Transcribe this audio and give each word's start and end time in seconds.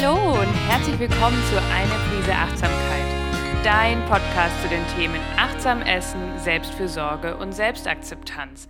Hallo 0.00 0.38
und 0.38 0.54
herzlich 0.68 0.96
willkommen 1.00 1.42
zu 1.50 1.60
Eine 1.60 1.94
Prise 2.08 2.32
Achtsamkeit, 2.32 3.64
dein 3.64 4.00
Podcast 4.06 4.62
zu 4.62 4.68
den 4.68 4.86
Themen 4.96 5.20
Achtsam 5.36 5.82
Essen, 5.82 6.38
Selbstfürsorge 6.38 7.36
und 7.36 7.50
Selbstakzeptanz. 7.50 8.68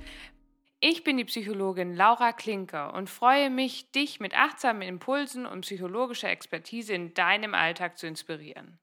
Ich 0.80 1.04
bin 1.04 1.18
die 1.18 1.26
Psychologin 1.26 1.94
Laura 1.94 2.32
Klinker 2.32 2.94
und 2.94 3.10
freue 3.10 3.50
mich, 3.50 3.90
dich 3.90 4.20
mit 4.20 4.38
achtsamen 4.38 4.80
Impulsen 4.80 5.44
und 5.44 5.62
psychologischer 5.62 6.30
Expertise 6.30 6.94
in 6.94 7.12
deinem 7.12 7.54
Alltag 7.54 7.98
zu 7.98 8.06
inspirieren. 8.06 8.78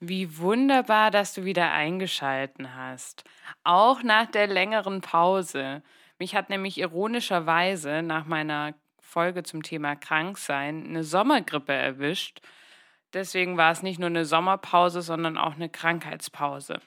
Wie 0.00 0.38
wunderbar, 0.38 1.12
dass 1.12 1.34
du 1.34 1.44
wieder 1.44 1.70
eingeschalten 1.70 2.74
hast, 2.74 3.22
auch 3.62 4.02
nach 4.02 4.26
der 4.26 4.48
längeren 4.48 5.02
Pause. 5.02 5.84
Mich 6.18 6.34
hat 6.34 6.50
nämlich 6.50 6.78
ironischerweise 6.78 8.02
nach 8.02 8.24
meiner 8.24 8.74
Folge 9.14 9.44
zum 9.44 9.62
Thema 9.62 9.94
Kranksein 9.94 10.86
eine 10.88 11.04
Sommergrippe 11.04 11.72
erwischt. 11.72 12.40
Deswegen 13.12 13.56
war 13.56 13.70
es 13.70 13.84
nicht 13.84 14.00
nur 14.00 14.08
eine 14.08 14.24
Sommerpause, 14.24 15.02
sondern 15.02 15.38
auch 15.38 15.54
eine 15.54 15.68
Krankheitspause. 15.68 16.80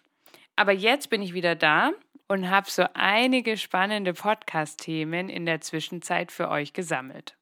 Aber 0.58 0.74
jetzt 0.74 1.10
bin 1.10 1.22
ich 1.22 1.34
wieder 1.34 1.56
da 1.56 1.94
und 2.28 2.50
habe 2.50 2.70
so 2.70 2.84
einige 2.94 3.56
spannende 3.56 4.14
Podcast-Themen 4.14 5.30
in 5.30 5.46
der 5.46 5.62
Zwischenzeit 5.62 6.34
für 6.34 6.50
euch 6.50 6.74
gesammelt. 6.74 7.38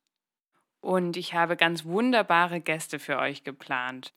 Und 0.82 1.18
ich 1.18 1.34
habe 1.34 1.58
ganz 1.58 1.86
wunderbare 1.86 2.62
Gäste 2.62 3.00
für 3.00 3.18
euch 3.18 3.44
geplant. 3.44 4.14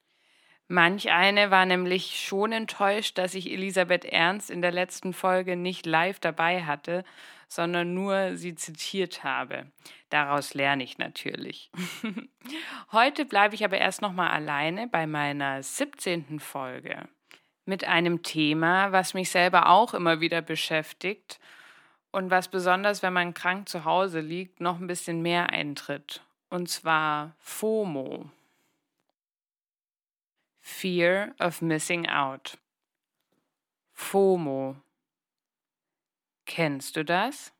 Manch 0.68 1.10
eine 1.10 1.50
war 1.50 1.64
nämlich 1.64 2.22
schon 2.22 2.52
enttäuscht, 2.52 3.16
dass 3.16 3.34
ich 3.34 3.50
Elisabeth 3.50 4.04
Ernst 4.04 4.50
in 4.50 4.60
der 4.60 4.70
letzten 4.70 5.14
Folge 5.14 5.56
nicht 5.56 5.86
live 5.86 6.20
dabei 6.20 6.64
hatte, 6.64 7.04
sondern 7.48 7.94
nur 7.94 8.36
sie 8.36 8.54
zitiert 8.54 9.24
habe. 9.24 9.66
Daraus 10.10 10.52
lerne 10.52 10.84
ich 10.84 10.98
natürlich. 10.98 11.70
Heute 12.92 13.24
bleibe 13.24 13.54
ich 13.54 13.64
aber 13.64 13.78
erst 13.78 14.02
noch 14.02 14.12
mal 14.12 14.28
alleine 14.28 14.86
bei 14.88 15.06
meiner 15.06 15.62
17. 15.62 16.38
Folge 16.38 17.08
mit 17.64 17.84
einem 17.84 18.22
Thema, 18.22 18.92
was 18.92 19.14
mich 19.14 19.30
selber 19.30 19.68
auch 19.68 19.94
immer 19.94 20.20
wieder 20.20 20.42
beschäftigt 20.42 21.38
und 22.10 22.30
was 22.30 22.48
besonders, 22.48 23.02
wenn 23.02 23.12
man 23.12 23.34
krank 23.34 23.68
zu 23.68 23.84
Hause 23.84 24.20
liegt, 24.20 24.60
noch 24.60 24.80
ein 24.80 24.86
bisschen 24.86 25.22
mehr 25.22 25.50
eintritt. 25.50 26.22
Und 26.50 26.68
zwar 26.70 27.34
FOMO. 27.40 28.30
Fear 30.70 31.34
of 31.40 31.60
Missing 31.60 32.06
Out. 32.06 32.56
FOMO. 33.94 34.76
Kennst 36.44 36.94
du 36.94 37.04
das? 37.04 37.52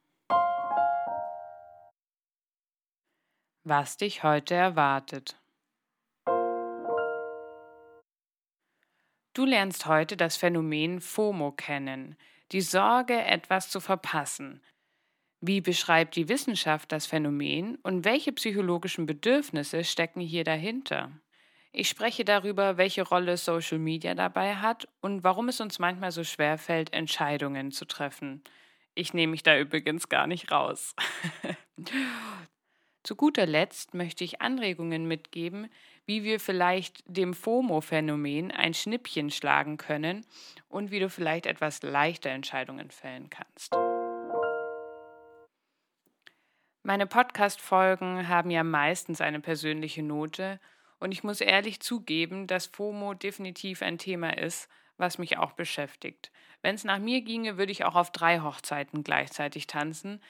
Was 3.65 3.97
dich 3.97 4.23
heute 4.23 4.55
erwartet. 4.55 5.37
Du 9.33 9.45
lernst 9.45 9.87
heute 9.87 10.17
das 10.17 10.37
Phänomen 10.37 11.01
FOMO 11.01 11.53
kennen, 11.53 12.15
die 12.53 12.61
Sorge, 12.61 13.21
etwas 13.21 13.71
zu 13.71 13.81
verpassen. 13.81 14.63
Wie 15.41 15.61
beschreibt 15.61 16.15
die 16.15 16.29
Wissenschaft 16.29 16.93
das 16.93 17.07
Phänomen 17.07 17.77
und 17.83 18.05
welche 18.05 18.33
psychologischen 18.33 19.07
Bedürfnisse 19.07 19.83
stecken 19.83 20.21
hier 20.21 20.45
dahinter? 20.45 21.11
Ich 21.73 21.89
spreche 21.89 22.25
darüber, 22.25 22.77
welche 22.77 23.03
Rolle 23.03 23.37
Social 23.37 23.79
Media 23.79 24.15
dabei 24.15 24.57
hat 24.57 24.89
und 25.01 25.23
warum 25.23 25.49
es 25.49 25.61
uns 25.61 25.79
manchmal 25.79 26.13
so 26.13 26.25
schwer 26.25 26.59
fällt, 26.59 26.93
Entscheidungen 26.93 27.73
zu 27.73 27.85
treffen. 27.85 28.43
Ich 28.95 29.15
nehme 29.15 29.33
mich 29.33 29.43
da 29.43 29.57
übrigens 29.57 30.09
gar 30.09 30.27
nicht 30.27 30.51
raus. 30.51 30.97
Zu 33.05 33.17
guter 33.17 33.47
Letzt 33.47 33.95
möchte 33.95 34.25
ich 34.25 34.41
Anregungen 34.41 35.07
mitgeben, 35.07 35.69
wie 36.05 36.25
wir 36.25 36.41
vielleicht 36.41 37.05
dem 37.07 37.33
FOMO-Phänomen 37.33 38.51
ein 38.51 38.75
Schnippchen 38.75 39.31
schlagen 39.31 39.77
können 39.77 40.27
und 40.69 40.91
wie 40.91 41.01
du 41.01 41.09
vielleicht 41.09 41.47
etwas 41.47 41.83
leichter 41.83 42.31
Entscheidungen 42.31 42.91
fällen 42.91 43.31
kannst. 43.31 43.75
Meine 46.83 47.07
Podcast-Folgen 47.07 48.29
haben 48.29 48.51
ja 48.51 48.65
meistens 48.65 49.21
eine 49.21 49.41
persönliche 49.41 50.03
Note 50.03 50.59
und 50.99 51.13
ich 51.13 51.25
muss 51.25 51.41
ehrlich 51.41 51.81
zugeben, 51.81 52.47
dass 52.47 52.67
FOMO 52.67 53.15
definitiv 53.15 53.83
ein 53.83 53.99
Thema 53.99 54.37
ist, 54.37 54.69
was 54.97 55.19
mich 55.19 55.39
auch 55.39 55.53
beschäftigt. 55.53 56.31
Wenn 56.61 56.75
es 56.75 56.85
nach 56.85 56.99
mir 56.99 57.21
ginge, 57.23 57.57
würde 57.57 57.73
ich 57.73 57.85
auch 57.85 57.95
auf 57.95 58.11
drei 58.11 58.41
Hochzeiten 58.41 59.05
gleichzeitig 59.05 59.67
tanzen, 59.67 60.21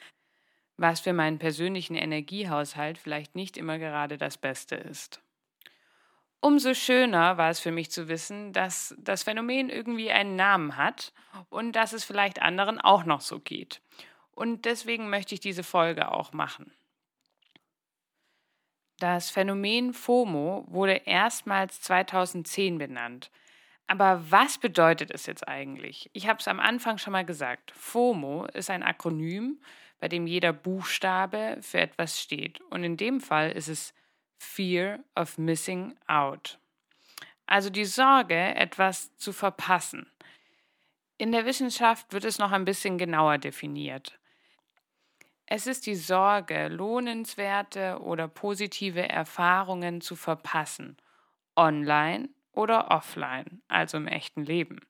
was 0.76 1.00
für 1.00 1.12
meinen 1.12 1.38
persönlichen 1.38 1.96
Energiehaushalt 1.96 2.98
vielleicht 2.98 3.34
nicht 3.34 3.56
immer 3.56 3.78
gerade 3.78 4.18
das 4.18 4.36
Beste 4.36 4.76
ist. 4.76 5.20
Umso 6.40 6.72
schöner 6.74 7.36
war 7.36 7.50
es 7.50 7.58
für 7.58 7.72
mich 7.72 7.90
zu 7.90 8.08
wissen, 8.08 8.52
dass 8.52 8.94
das 8.98 9.24
Phänomen 9.24 9.70
irgendwie 9.70 10.12
einen 10.12 10.36
Namen 10.36 10.76
hat 10.76 11.12
und 11.48 11.72
dass 11.72 11.92
es 11.92 12.04
vielleicht 12.04 12.40
anderen 12.40 12.80
auch 12.80 13.04
noch 13.04 13.20
so 13.20 13.40
geht. 13.40 13.82
Und 14.30 14.64
deswegen 14.64 15.10
möchte 15.10 15.34
ich 15.34 15.40
diese 15.40 15.64
Folge 15.64 16.12
auch 16.12 16.32
machen. 16.32 16.72
Das 18.98 19.30
Phänomen 19.30 19.94
FOMO 19.94 20.64
wurde 20.68 21.02
erstmals 21.04 21.80
2010 21.82 22.78
benannt. 22.78 23.30
Aber 23.86 24.22
was 24.28 24.58
bedeutet 24.58 25.12
es 25.12 25.26
jetzt 25.26 25.46
eigentlich? 25.46 26.10
Ich 26.12 26.26
habe 26.26 26.40
es 26.40 26.48
am 26.48 26.58
Anfang 26.58 26.98
schon 26.98 27.12
mal 27.12 27.24
gesagt. 27.24 27.70
FOMO 27.70 28.46
ist 28.46 28.70
ein 28.70 28.82
Akronym, 28.82 29.60
bei 30.00 30.08
dem 30.08 30.26
jeder 30.26 30.52
Buchstabe 30.52 31.58
für 31.60 31.78
etwas 31.78 32.20
steht. 32.20 32.60
Und 32.70 32.82
in 32.82 32.96
dem 32.96 33.20
Fall 33.20 33.52
ist 33.52 33.68
es 33.68 33.94
Fear 34.36 34.98
of 35.14 35.38
Missing 35.38 35.96
Out. 36.08 36.58
Also 37.46 37.70
die 37.70 37.84
Sorge, 37.84 38.54
etwas 38.56 39.16
zu 39.16 39.32
verpassen. 39.32 40.10
In 41.18 41.30
der 41.30 41.46
Wissenschaft 41.46 42.12
wird 42.12 42.24
es 42.24 42.38
noch 42.38 42.50
ein 42.50 42.64
bisschen 42.64 42.98
genauer 42.98 43.38
definiert. 43.38 44.17
Es 45.50 45.66
ist 45.66 45.86
die 45.86 45.94
Sorge, 45.94 46.68
lohnenswerte 46.68 48.00
oder 48.02 48.28
positive 48.28 49.08
Erfahrungen 49.08 50.02
zu 50.02 50.14
verpassen, 50.14 50.98
online 51.56 52.28
oder 52.52 52.90
offline, 52.90 53.62
also 53.66 53.96
im 53.96 54.08
echten 54.08 54.44
Leben. 54.44 54.80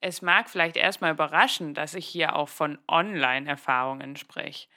Es 0.00 0.20
mag 0.20 0.50
vielleicht 0.50 0.76
erstmal 0.76 1.12
überraschen, 1.12 1.74
dass 1.74 1.94
ich 1.94 2.08
hier 2.08 2.34
auch 2.34 2.48
von 2.48 2.78
Online-Erfahrungen 2.88 4.16
spreche. 4.16 4.68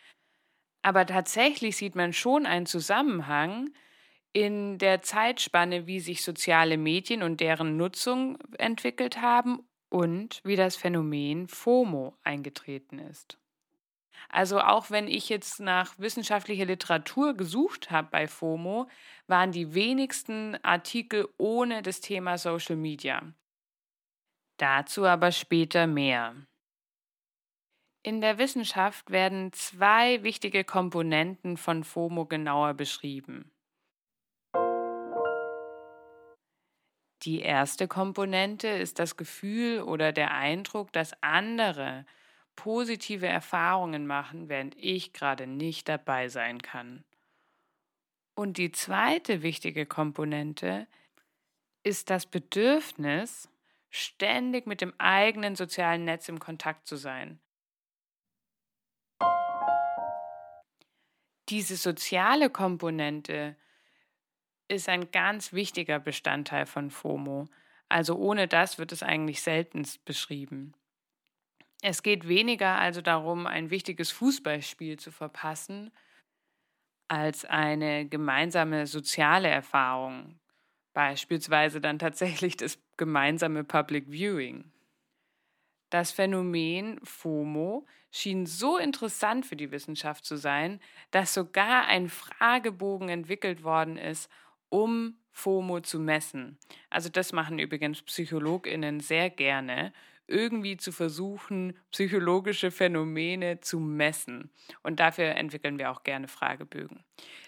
Aber 0.84 1.08
tatsächlich 1.08 1.78
sieht 1.78 1.96
man 1.96 2.14
schon 2.14 2.46
einen 2.46 2.68
Zusammenhang 2.68 3.72
in 4.34 4.78
der 4.78 5.02
Zeitspanne, 5.02 5.88
wie 5.88 6.00
sich 6.00 6.24
soziale 6.24 6.78
Medien 6.78 7.24
und 7.24 7.42
deren 7.42 7.76
Nutzung 7.76 8.38
entwickelt 8.60 9.20
haben 9.20 9.68
und 9.90 10.42
wie 10.44 10.56
das 10.56 10.76
Phänomen 10.76 11.48
FOMO 11.48 12.16
eingetreten 12.24 13.00
ist. 13.00 13.40
Also 14.30 14.60
auch 14.60 14.92
wenn 14.92 15.08
ich 15.08 15.30
jetzt 15.30 15.60
nach 15.60 15.98
wissenschaftlicher 16.00 16.66
Literatur 16.66 17.34
gesucht 17.34 17.92
habe 17.92 18.10
bei 18.12 18.28
FOMO, 18.28 18.88
waren 19.28 19.52
die 19.52 19.74
wenigsten 19.74 20.58
Artikel 20.64 21.28
ohne 21.38 21.82
das 21.82 22.02
Thema 22.02 22.38
Social 22.38 22.76
Media. 22.76 23.22
Dazu 24.58 25.06
aber 25.06 25.32
später 25.32 25.88
mehr. 25.88 26.36
In 28.04 28.22
der 28.22 28.38
Wissenschaft 28.38 29.12
werden 29.12 29.52
zwei 29.54 30.24
wichtige 30.24 30.64
Komponenten 30.64 31.58
von 31.58 31.84
FOMO 31.84 32.26
genauer 32.26 32.74
beschrieben. 32.74 33.52
Die 37.24 37.42
erste 37.42 37.88
Komponente 37.88 38.68
ist 38.68 39.00
das 39.00 39.18
Gefühl 39.18 39.82
oder 39.82 40.14
der 40.14 40.34
Eindruck, 40.34 40.94
dass 40.94 41.22
andere 41.22 42.06
positive 42.58 43.28
Erfahrungen 43.28 44.06
machen, 44.06 44.50
während 44.50 44.76
ich 44.76 45.14
gerade 45.14 45.48
nicht 45.48 45.88
dabei 45.88 46.28
sein 46.28 46.62
kann. 46.62 47.06
Und 48.36 48.58
die 48.58 48.74
zweite 48.74 49.42
wichtige 49.42 49.86
Komponente 49.86 50.88
ist 51.84 52.10
das 52.10 52.26
Bedürfnis, 52.26 53.50
ständig 53.90 54.68
mit 54.68 54.82
dem 54.82 54.94
eigenen 54.98 55.56
sozialen 55.56 56.04
Netz 56.04 56.28
im 56.28 56.40
Kontakt 56.40 56.86
zu 56.86 56.98
sein. 56.98 57.40
diese 61.50 61.78
soziale 61.78 62.50
Komponente 62.50 63.56
ist 64.68 64.90
ein 64.90 65.12
ganz 65.12 65.54
wichtiger 65.54 66.00
Bestandteil 66.00 66.66
von 66.66 66.92
FOMO. 66.92 67.48
Also 67.90 68.16
ohne 68.16 68.48
das 68.48 68.78
wird 68.78 68.92
es 68.92 69.02
eigentlich 69.02 69.42
seltenst 69.42 70.04
beschrieben. 70.04 70.74
Es 71.90 72.04
geht 72.04 72.28
weniger 72.28 72.78
also 72.78 73.00
darum, 73.00 73.48
ein 73.48 73.70
wichtiges 73.70 74.12
Fußballspiel 74.12 75.00
zu 75.00 75.10
verpassen, 75.10 75.90
als 77.08 77.46
eine 77.46 78.06
gemeinsame 78.06 78.88
soziale 78.88 79.48
Erfahrung, 79.48 80.38
beispielsweise 80.92 81.80
dann 81.80 81.98
tatsächlich 81.98 82.58
das 82.58 82.78
gemeinsame 82.98 83.64
Public 83.64 84.12
Viewing. 84.12 84.70
Das 85.90 86.12
Phänomen 86.12 87.00
FOMO 87.06 87.86
schien 88.12 88.46
so 88.46 88.78
interessant 88.78 89.46
für 89.46 89.56
die 89.56 89.72
Wissenschaft 89.72 90.26
zu 90.26 90.36
sein, 90.36 90.82
dass 91.12 91.34
sogar 91.34 91.86
ein 91.86 92.10
Fragebogen 92.10 93.08
entwickelt 93.08 93.64
worden 93.64 93.96
ist, 93.96 94.30
um 94.68 95.22
FOMO 95.32 95.80
zu 95.80 96.02
messen. 96.02 96.58
Also 96.90 97.08
das 97.08 97.32
machen 97.32 97.60
übrigens 97.60 98.02
Psychologinnen 98.02 99.00
sehr 99.00 99.30
gerne, 99.30 99.94
irgendwie 100.28 100.78
zu 100.78 100.92
versuchen, 100.92 101.78
psychologische 101.92 102.72
Phänomene 102.72 103.62
zu 103.62 103.80
messen. 103.80 104.52
Und 104.84 105.00
dafür 105.00 105.36
entwickeln 105.36 105.80
wir 105.80 105.92
auch 105.92 106.04
gerne 106.04 106.28
Fragebögen. 106.28 107.04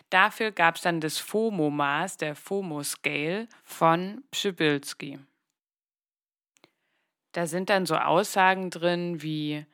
Dafür 0.10 0.52
gab 0.52 0.76
es 0.76 0.82
dann 0.82 1.02
das 1.02 1.20
FOMO-Maß, 1.20 2.18
der 2.18 2.36
FOMO-Scale 2.36 3.48
von 3.64 4.24
Pschibilski. 4.32 5.20
Da 7.32 7.46
sind 7.46 7.70
dann 7.70 7.86
so 7.86 7.96
Aussagen 7.96 8.72
drin 8.72 9.22
wie, 9.22 9.66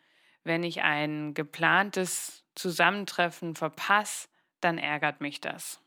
wenn 0.44 0.64
ich 0.64 0.82
ein 0.82 1.34
geplantes 1.34 2.44
Zusammentreffen 2.56 3.56
verpasse, 3.56 4.28
dann 4.60 4.78
ärgert 4.78 5.22
mich 5.22 5.40
das. 5.40 5.80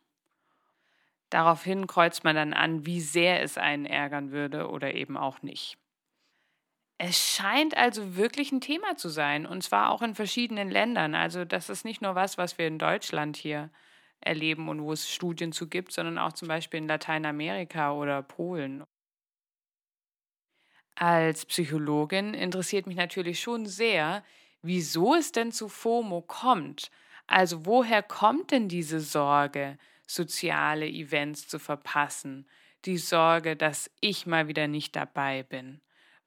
Daraufhin 1.30 1.86
kreuzt 1.86 2.24
man 2.24 2.36
dann 2.36 2.54
an, 2.54 2.86
wie 2.86 3.00
sehr 3.00 3.42
es 3.42 3.58
einen 3.58 3.84
ärgern 3.84 4.30
würde 4.30 4.68
oder 4.68 4.94
eben 4.94 5.16
auch 5.16 5.42
nicht. 5.42 5.76
Es 6.98 7.16
scheint 7.36 7.76
also 7.76 8.16
wirklich 8.16 8.50
ein 8.52 8.60
Thema 8.60 8.96
zu 8.96 9.08
sein, 9.08 9.46
und 9.46 9.62
zwar 9.62 9.90
auch 9.90 10.02
in 10.02 10.14
verschiedenen 10.14 10.70
Ländern. 10.70 11.14
Also 11.14 11.44
das 11.44 11.68
ist 11.70 11.84
nicht 11.84 12.02
nur 12.02 12.14
was, 12.14 12.38
was 12.38 12.58
wir 12.58 12.66
in 12.66 12.78
Deutschland 12.78 13.36
hier 13.36 13.70
erleben 14.20 14.68
und 14.68 14.82
wo 14.82 14.92
es 14.92 15.08
Studien 15.12 15.52
zu 15.52 15.68
gibt, 15.68 15.92
sondern 15.92 16.18
auch 16.18 16.32
zum 16.32 16.48
Beispiel 16.48 16.78
in 16.78 16.88
Lateinamerika 16.88 17.92
oder 17.92 18.22
Polen. 18.22 18.84
Als 20.96 21.46
Psychologin 21.46 22.34
interessiert 22.34 22.86
mich 22.86 22.96
natürlich 22.96 23.40
schon 23.40 23.66
sehr, 23.66 24.24
wieso 24.62 25.14
es 25.14 25.32
denn 25.32 25.52
zu 25.52 25.68
FOMO 25.68 26.22
kommt. 26.22 26.90
Also 27.26 27.64
woher 27.66 28.02
kommt 28.02 28.50
denn 28.50 28.68
diese 28.68 29.00
Sorge, 29.00 29.78
soziale 30.06 30.88
Events 30.88 31.46
zu 31.48 31.58
verpassen? 31.58 32.48
Die 32.84 32.98
Sorge, 32.98 33.56
dass 33.56 33.90
ich 34.00 34.26
mal 34.26 34.48
wieder 34.48 34.66
nicht 34.66 34.96
dabei 34.96 35.42
bin. 35.42 35.80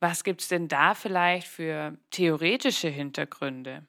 Was 0.03 0.23
gibt 0.23 0.41
es 0.41 0.47
denn 0.47 0.67
da 0.67 0.95
vielleicht 0.95 1.47
für 1.47 1.95
theoretische 2.09 2.87
Hintergründe? 2.87 3.85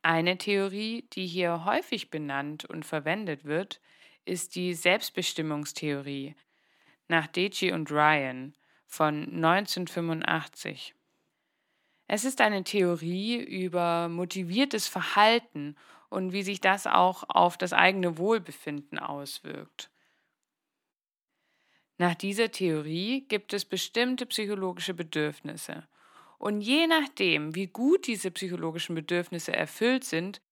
Eine 0.00 0.38
Theorie, 0.38 1.06
die 1.12 1.26
hier 1.26 1.66
häufig 1.66 2.08
benannt 2.08 2.64
und 2.64 2.86
verwendet 2.86 3.44
wird, 3.44 3.82
ist 4.24 4.54
die 4.54 4.72
Selbstbestimmungstheorie 4.72 6.34
nach 7.08 7.26
Deci 7.26 7.70
und 7.70 7.90
Ryan 7.90 8.56
von 8.86 9.24
1985. 9.24 10.94
Es 12.08 12.24
ist 12.24 12.40
eine 12.40 12.64
Theorie 12.64 13.36
über 13.36 14.08
motiviertes 14.08 14.88
Verhalten 14.88 15.76
und 16.08 16.32
wie 16.32 16.44
sich 16.44 16.62
das 16.62 16.86
auch 16.86 17.24
auf 17.28 17.58
das 17.58 17.74
eigene 17.74 18.16
Wohlbefinden 18.16 18.98
auswirkt. 18.98 19.91
Nach 22.02 22.16
dieser 22.16 22.50
Theorie 22.50 23.20
gibt 23.28 23.52
es 23.52 23.64
bestimmte 23.64 24.26
psychologische 24.26 24.92
Bedürfnisse. 24.92 25.86
Und 26.36 26.60
je 26.60 26.88
nachdem, 26.88 27.54
wie 27.54 27.68
gut 27.68 28.08
diese 28.08 28.32
psychologischen 28.32 28.96
Bedürfnisse 28.96 29.52
erfüllt 29.52 30.02
sind, 30.02 30.42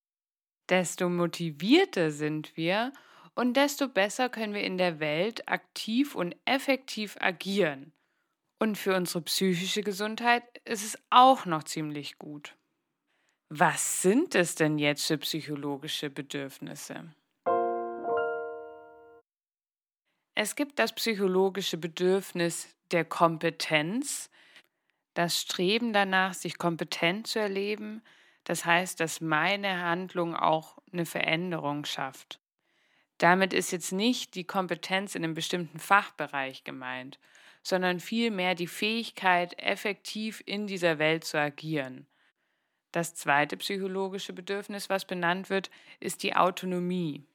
desto 0.68 1.08
motivierter 1.08 2.12
sind 2.12 2.56
wir 2.56 2.92
und 3.34 3.54
desto 3.54 3.88
besser 3.88 4.28
können 4.28 4.54
wir 4.54 4.62
in 4.62 4.78
der 4.78 5.00
Welt 5.00 5.48
aktiv 5.48 6.14
und 6.14 6.36
effektiv 6.44 7.16
agieren. 7.18 7.92
Und 8.60 8.78
für 8.78 8.94
unsere 8.94 9.22
psychische 9.22 9.82
Gesundheit 9.82 10.44
ist 10.64 10.84
es 10.84 11.02
auch 11.10 11.46
noch 11.46 11.64
ziemlich 11.64 12.20
gut. 12.20 12.54
Was 13.48 14.02
sind 14.02 14.36
es 14.36 14.54
denn 14.54 14.78
jetzt 14.78 15.04
für 15.04 15.18
psychologische 15.18 16.10
Bedürfnisse? 16.10 17.12
Es 20.42 20.56
gibt 20.56 20.78
das 20.78 20.94
psychologische 20.94 21.76
Bedürfnis 21.76 22.74
der 22.92 23.04
Kompetenz, 23.04 24.30
das 25.12 25.38
Streben 25.38 25.92
danach, 25.92 26.32
sich 26.32 26.56
kompetent 26.56 27.26
zu 27.26 27.38
erleben, 27.38 28.00
das 28.44 28.64
heißt, 28.64 29.00
dass 29.00 29.20
meine 29.20 29.82
Handlung 29.82 30.34
auch 30.34 30.78
eine 30.94 31.04
Veränderung 31.04 31.84
schafft. 31.84 32.40
Damit 33.18 33.52
ist 33.52 33.70
jetzt 33.70 33.92
nicht 33.92 34.34
die 34.34 34.44
Kompetenz 34.44 35.14
in 35.14 35.24
einem 35.24 35.34
bestimmten 35.34 35.78
Fachbereich 35.78 36.64
gemeint, 36.64 37.18
sondern 37.62 38.00
vielmehr 38.00 38.54
die 38.54 38.66
Fähigkeit, 38.66 39.58
effektiv 39.58 40.42
in 40.46 40.66
dieser 40.66 40.98
Welt 40.98 41.24
zu 41.24 41.38
agieren. 41.38 42.06
Das 42.92 43.14
zweite 43.14 43.58
psychologische 43.58 44.32
Bedürfnis, 44.32 44.88
was 44.88 45.04
benannt 45.04 45.50
wird, 45.50 45.70
ist 46.00 46.22
die 46.22 46.34
Autonomie. 46.34 47.26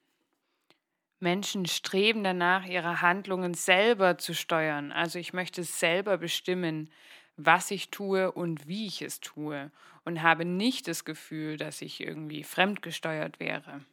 Menschen 1.26 1.66
streben 1.66 2.24
danach, 2.24 2.68
ihre 2.68 3.02
Handlungen 3.02 3.56
selber 3.56 4.20
zu 4.20 4.36
steuern. 4.36 4.92
Also 4.92 5.18
ich 5.18 5.34
möchte 5.34 5.64
selber 5.64 6.20
bestimmen, 6.20 6.92
was 7.36 7.72
ich 7.72 7.90
tue 7.90 8.32
und 8.32 8.68
wie 8.68 8.86
ich 8.86 9.02
es 9.02 9.22
tue 9.22 9.72
und 10.04 10.22
habe 10.22 10.46
nicht 10.46 10.88
das 10.88 11.04
Gefühl, 11.04 11.58
dass 11.58 11.82
ich 11.82 12.00
irgendwie 12.00 12.44
fremdgesteuert 12.44 13.40
wäre. 13.40 13.84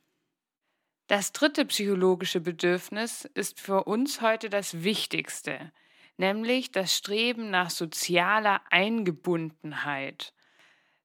Das 1.06 1.32
dritte 1.32 1.64
psychologische 1.64 2.40
Bedürfnis 2.40 3.24
ist 3.32 3.58
für 3.62 3.84
uns 3.84 4.20
heute 4.20 4.50
das 4.50 4.82
Wichtigste, 4.82 5.72
nämlich 6.18 6.70
das 6.70 6.94
Streben 6.94 7.48
nach 7.48 7.70
sozialer 7.70 8.60
Eingebundenheit. 8.68 10.34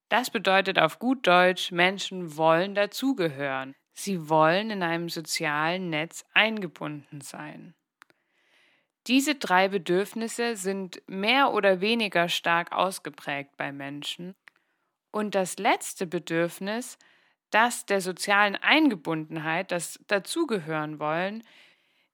Das 0.09 0.30
bedeutet 0.30 0.77
auf 0.77 1.00
gut 1.00 1.25
Deutsch, 1.25 1.71
Menschen 1.71 2.35
wollen 2.35 2.75
dazugehören. 2.75 3.75
Sie 3.97 4.29
wollen 4.29 4.69
in 4.69 4.83
einem 4.83 5.09
sozialen 5.09 5.89
Netz 5.89 6.23
eingebunden 6.33 7.21
sein. 7.21 7.73
Diese 9.07 9.35
drei 9.35 9.69
Bedürfnisse 9.69 10.55
sind 10.55 11.01
mehr 11.07 11.53
oder 11.53 11.81
weniger 11.81 12.29
stark 12.29 12.71
ausgeprägt 12.71 13.57
bei 13.57 13.71
Menschen. 13.71 14.35
Und 15.11 15.33
das 15.33 15.57
letzte 15.57 16.05
Bedürfnis 16.05 16.97
das 17.51 17.85
der 17.85 18.01
sozialen 18.01 18.55
Eingebundenheit, 18.55 19.71
das 19.71 19.99
Dazugehören 20.07 20.99
wollen, 20.99 21.44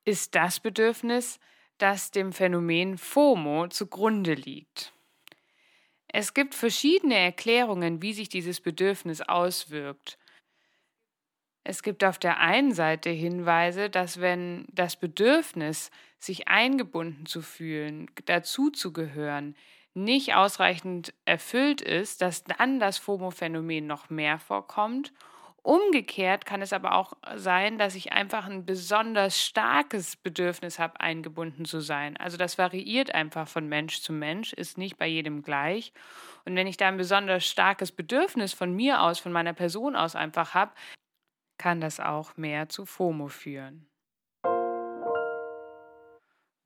ist 0.05 0.35
das 0.35 0.59
Bedürfnis, 0.59 1.39
das 1.77 2.11
dem 2.11 2.33
Phänomen 2.33 2.97
FOMO 2.97 3.67
zugrunde 3.67 4.35
liegt. 4.35 4.93
Es 6.07 6.35
gibt 6.35 6.53
verschiedene 6.53 7.15
Erklärungen, 7.15 8.01
wie 8.01 8.13
sich 8.13 8.29
dieses 8.29 8.61
Bedürfnis 8.61 9.21
auswirkt. 9.21 10.19
Es 11.63 11.81
gibt 11.81 12.03
auf 12.03 12.17
der 12.17 12.39
einen 12.39 12.73
Seite 12.73 13.09
Hinweise, 13.09 13.89
dass 13.89 14.19
wenn 14.19 14.65
das 14.69 14.95
Bedürfnis, 14.95 15.91
sich 16.19 16.47
eingebunden 16.47 17.25
zu 17.25 17.41
fühlen, 17.41 18.09
dazuzugehören, 18.25 19.55
nicht 19.93 20.35
ausreichend 20.35 21.13
erfüllt 21.25 21.81
ist, 21.81 22.21
dass 22.21 22.43
dann 22.43 22.79
das 22.79 22.97
FOMO-Phänomen 22.97 23.85
noch 23.85 24.09
mehr 24.09 24.39
vorkommt. 24.39 25.13
Umgekehrt 25.61 26.45
kann 26.45 26.61
es 26.61 26.73
aber 26.73 26.95
auch 26.95 27.13
sein, 27.35 27.77
dass 27.77 27.95
ich 27.95 28.11
einfach 28.11 28.47
ein 28.47 28.65
besonders 28.65 29.41
starkes 29.41 30.17
Bedürfnis 30.17 30.77
habe, 30.77 30.99
eingebunden 30.99 31.63
zu 31.63 31.79
sein. 31.79 32.17
Also 32.17 32.35
das 32.35 32.57
variiert 32.57 33.15
einfach 33.15 33.47
von 33.47 33.69
Mensch 33.69 34.01
zu 34.01 34.11
Mensch, 34.11 34.51
ist 34.51 34.77
nicht 34.77 34.97
bei 34.97 35.07
jedem 35.07 35.41
gleich. 35.41 35.93
Und 36.43 36.55
wenn 36.55 36.67
ich 36.67 36.75
da 36.75 36.89
ein 36.89 36.97
besonders 36.97 37.45
starkes 37.45 37.93
Bedürfnis 37.93 38.51
von 38.51 38.73
mir 38.73 39.01
aus, 39.01 39.19
von 39.19 39.31
meiner 39.31 39.53
Person 39.53 39.95
aus 39.95 40.17
einfach 40.17 40.53
habe, 40.53 40.73
kann 41.57 41.81
das 41.81 41.99
auch 41.99 42.35
mehr 42.37 42.69
zu 42.69 42.85
FOMO 42.85 43.27
führen. 43.27 43.87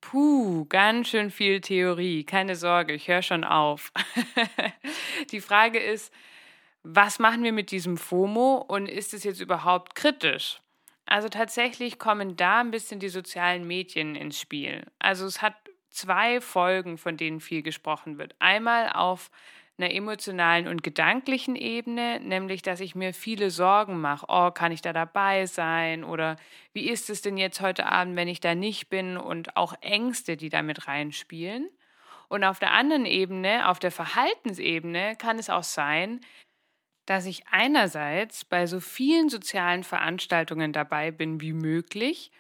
Puh, 0.02 0.66
ganz 0.66 1.10
schön 1.10 1.32
viel 1.32 1.60
Theorie. 1.60 2.24
Keine 2.24 2.56
Sorge, 2.56 2.94
ich 2.94 3.08
höre 3.08 3.22
schon 3.22 3.44
auf. 3.44 3.92
die 5.32 5.42
Frage 5.42 5.80
ist, 5.80 6.14
was 6.84 7.20
machen 7.20 7.44
wir 7.44 7.52
mit 7.52 7.72
diesem 7.72 7.98
FOMO 7.98 8.56
und 8.68 8.88
ist 8.88 9.14
es 9.14 9.26
jetzt 9.26 9.42
überhaupt 9.42 9.96
kritisch? 9.96 10.62
Also 11.06 11.28
tatsächlich 11.30 12.00
kommen 12.00 12.38
da 12.38 12.62
ein 12.62 12.72
bisschen 12.72 13.00
die 13.00 13.10
sozialen 13.10 13.68
Medien 13.68 14.16
ins 14.16 14.40
Spiel. 14.40 14.86
Also 15.00 15.26
es 15.26 15.42
hat 15.42 15.56
zwei 15.90 16.42
Folgen, 16.42 16.98
von 16.98 17.18
denen 17.18 17.42
viel 17.42 17.62
gesprochen 17.62 18.18
wird. 18.18 18.36
Einmal 18.40 18.92
auf 18.94 19.30
einer 19.78 19.94
emotionalen 19.94 20.68
und 20.68 20.84
gedanklichen 20.84 21.56
Ebene, 21.56 22.20
nämlich 22.20 22.62
dass 22.62 22.80
ich 22.80 22.96
mir 22.96 23.14
viele 23.14 23.52
Sorgen 23.52 24.02
mache. 24.02 24.26
Oh, 24.30 24.52
kann 24.52 24.72
ich 24.72 24.82
da 24.82 24.94
dabei 24.94 25.46
sein? 25.46 26.04
Oder 26.04 26.38
wie 26.74 26.90
ist 26.90 27.10
es 27.10 27.22
denn 27.22 27.38
jetzt 27.38 27.62
heute 27.62 27.86
Abend, 27.86 28.16
wenn 28.16 28.28
ich 28.28 28.40
da 28.40 28.56
nicht 28.56 28.90
bin? 28.90 29.18
Und 29.18 29.56
auch 29.56 29.76
Ängste, 29.82 30.38
die 30.38 30.50
damit 30.50 30.88
reinspielen. 30.88 31.70
Und 32.30 32.44
auf 32.44 32.60
der 32.60 32.72
anderen 32.72 33.06
Ebene, 33.06 33.70
auf 33.70 33.80
der 33.80 33.92
Verhaltensebene, 33.92 35.16
kann 35.16 35.40
es 35.40 35.50
auch 35.50 35.64
sein, 35.64 36.20
dass 37.06 37.26
ich 37.26 37.48
einerseits 37.50 38.44
bei 38.44 38.66
so 38.68 38.80
vielen 38.80 39.30
sozialen 39.30 39.84
Veranstaltungen 39.84 40.74
dabei 40.74 41.12
bin 41.12 41.40
wie 41.40 41.54
möglich 41.54 42.32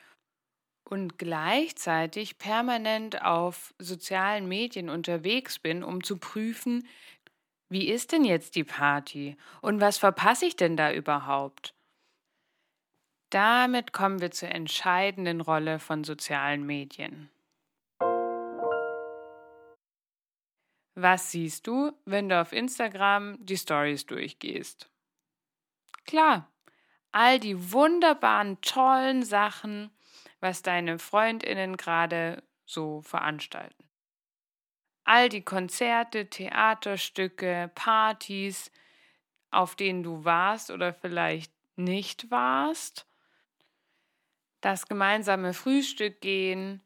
und 0.89 1.17
gleichzeitig 1.17 2.37
permanent 2.37 3.21
auf 3.21 3.73
sozialen 3.77 4.47
Medien 4.47 4.89
unterwegs 4.89 5.59
bin, 5.59 5.83
um 5.83 6.03
zu 6.03 6.17
prüfen, 6.17 6.87
wie 7.69 7.89
ist 7.89 8.11
denn 8.11 8.23
jetzt 8.23 8.55
die 8.55 8.63
Party 8.63 9.37
und 9.61 9.81
was 9.81 9.97
verpasse 9.97 10.45
ich 10.45 10.55
denn 10.55 10.77
da 10.77 10.91
überhaupt? 10.91 11.73
Damit 13.29 13.91
kommen 13.91 14.21
wir 14.21 14.31
zur 14.31 14.49
entscheidenden 14.49 15.41
Rolle 15.41 15.79
von 15.79 16.05
sozialen 16.05 16.65
Medien. 16.65 17.29
Was 20.95 21.31
siehst 21.31 21.67
du, 21.67 21.91
wenn 22.05 22.29
du 22.29 22.41
auf 22.41 22.53
Instagram 22.53 23.37
die 23.45 23.57
Stories 23.57 24.05
durchgehst? 24.05 24.89
Klar, 26.05 26.49
all 27.11 27.39
die 27.39 27.71
wunderbaren, 27.71 28.59
tollen 28.61 29.23
Sachen, 29.23 29.91
was 30.39 30.61
deine 30.61 30.97
Freundinnen 30.97 31.77
gerade 31.77 32.41
so 32.65 33.01
veranstalten. 33.01 33.86
All 35.07 35.29
die 35.29 35.41
Konzerte, 35.41 36.29
Theaterstücke, 36.29 37.71
Partys, 37.75 38.71
auf 39.51 39.75
denen 39.75 40.03
du 40.03 40.25
warst 40.25 40.71
oder 40.71 40.93
vielleicht 40.93 41.51
nicht 41.75 42.29
warst 42.29 43.07
das 44.61 44.87
gemeinsame 44.87 45.53
Frühstück 45.53 46.21
gehen, 46.21 46.81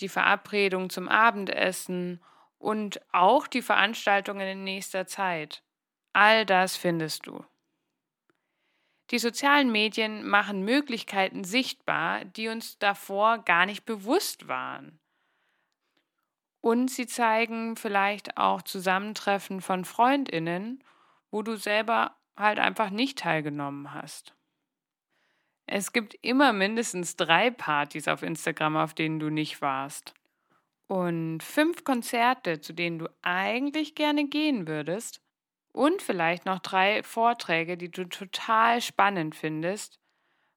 die 0.00 0.08
Verabredung 0.08 0.90
zum 0.90 1.08
Abendessen 1.08 2.22
und 2.58 3.00
auch 3.12 3.46
die 3.46 3.62
Veranstaltungen 3.62 4.46
in 4.46 4.64
nächster 4.64 5.06
Zeit. 5.06 5.62
All 6.12 6.46
das 6.46 6.76
findest 6.76 7.26
du. 7.26 7.44
Die 9.10 9.18
sozialen 9.18 9.72
Medien 9.72 10.26
machen 10.26 10.64
Möglichkeiten 10.64 11.42
sichtbar, 11.44 12.24
die 12.24 12.48
uns 12.48 12.78
davor 12.78 13.38
gar 13.38 13.66
nicht 13.66 13.84
bewusst 13.84 14.46
waren. 14.46 14.99
Und 16.60 16.90
sie 16.90 17.06
zeigen 17.06 17.76
vielleicht 17.76 18.36
auch 18.36 18.62
Zusammentreffen 18.62 19.60
von 19.60 19.84
Freundinnen, 19.84 20.84
wo 21.30 21.42
du 21.42 21.56
selber 21.56 22.16
halt 22.36 22.58
einfach 22.58 22.90
nicht 22.90 23.18
teilgenommen 23.18 23.94
hast. 23.94 24.34
Es 25.66 25.92
gibt 25.92 26.16
immer 26.22 26.52
mindestens 26.52 27.16
drei 27.16 27.50
Partys 27.50 28.08
auf 28.08 28.22
Instagram, 28.22 28.76
auf 28.76 28.92
denen 28.92 29.20
du 29.20 29.30
nicht 29.30 29.62
warst. 29.62 30.14
Und 30.88 31.42
fünf 31.44 31.84
Konzerte, 31.84 32.60
zu 32.60 32.72
denen 32.72 32.98
du 32.98 33.08
eigentlich 33.22 33.94
gerne 33.94 34.26
gehen 34.26 34.66
würdest. 34.66 35.22
Und 35.72 36.02
vielleicht 36.02 36.46
noch 36.46 36.58
drei 36.58 37.04
Vorträge, 37.04 37.76
die 37.76 37.90
du 37.90 38.08
total 38.08 38.80
spannend 38.80 39.36
findest, 39.36 40.00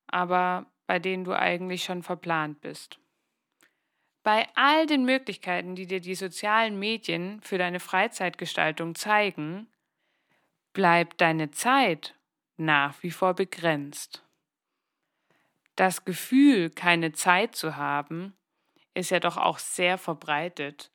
aber 0.07 0.65
bei 0.87 0.97
denen 0.97 1.23
du 1.23 1.37
eigentlich 1.37 1.83
schon 1.83 2.01
verplant 2.01 2.61
bist. 2.61 2.99
Bei 4.23 4.47
all 4.55 4.85
den 4.87 5.03
Möglichkeiten, 5.03 5.75
die 5.75 5.85
dir 5.85 5.99
die 5.99 6.15
sozialen 6.15 6.79
Medien 6.79 7.41
für 7.41 7.57
deine 7.57 7.81
Freizeitgestaltung 7.81 8.95
zeigen, 8.95 9.67
bleibt 10.71 11.19
deine 11.19 11.51
Zeit 11.51 12.15
nach 12.55 13.03
wie 13.03 13.11
vor 13.11 13.33
begrenzt. 13.33 14.23
Das 15.75 16.05
Gefühl, 16.05 16.69
keine 16.69 17.11
Zeit 17.11 17.55
zu 17.55 17.75
haben, 17.75 18.33
ist 18.93 19.11
ja 19.11 19.19
doch 19.19 19.37
auch 19.37 19.59
sehr 19.59 19.97
verbreitet. 19.97 20.91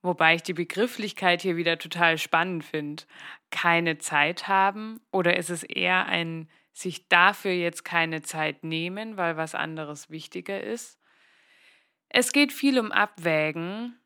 Wobei 0.00 0.36
ich 0.36 0.42
die 0.42 0.52
Begrifflichkeit 0.54 1.42
hier 1.42 1.56
wieder 1.56 1.78
total 1.78 2.18
spannend 2.18 2.64
finde. 2.64 3.04
Keine 3.50 3.98
Zeit 3.98 4.48
haben 4.48 5.00
oder 5.10 5.36
ist 5.36 5.50
es 5.50 5.62
eher 5.62 6.06
ein 6.06 6.48
sich 6.72 7.08
dafür 7.08 7.52
jetzt 7.52 7.84
keine 7.84 8.22
Zeit 8.22 8.64
nehmen, 8.64 9.16
weil 9.16 9.36
was 9.36 9.54
anderes 9.54 10.10
wichtiger 10.10 10.60
ist? 10.62 10.98
Es 12.08 12.32
geht 12.32 12.52
viel 12.52 12.78
um 12.78 12.92
Abwägen 12.92 13.98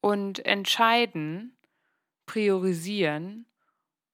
und 0.00 0.44
Entscheiden, 0.44 1.56
Priorisieren 2.26 3.46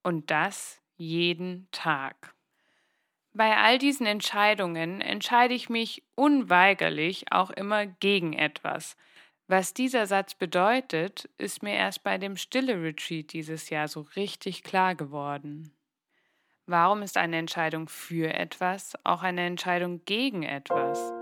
und 0.03 0.31
das 0.31 0.81
jeden 0.97 1.69
Tag. 1.73 2.35
Bei 3.33 3.57
all 3.57 3.79
diesen 3.79 4.07
Entscheidungen 4.07 5.01
entscheide 5.01 5.55
ich 5.55 5.69
mich 5.69 6.03
unweigerlich 6.17 7.33
auch 7.33 7.51
immer 7.51 7.87
gegen 7.87 8.33
etwas. 8.33 8.97
Was 9.47 9.75
dieser 9.75 10.07
Satz 10.07 10.35
bedeutet, 10.35 11.29
ist 11.39 11.63
mir 11.63 11.75
erst 11.75 12.03
bei 12.03 12.19
dem 12.19 12.37
Stille 12.37 12.83
Retreat 12.83 13.33
dieses 13.33 13.71
Jahr 13.71 13.89
so 13.89 14.03
richtig 14.15 14.63
klar 14.63 14.95
geworden. 14.95 15.73
Warum 16.67 17.03
ist 17.03 17.17
eine 17.17 17.39
Entscheidung 17.39 17.89
für 17.89 18.33
etwas 18.33 18.95
auch 19.05 19.23
eine 19.23 19.45
Entscheidung 19.45 20.05
gegen 20.05 20.45
etwas? 20.45 21.20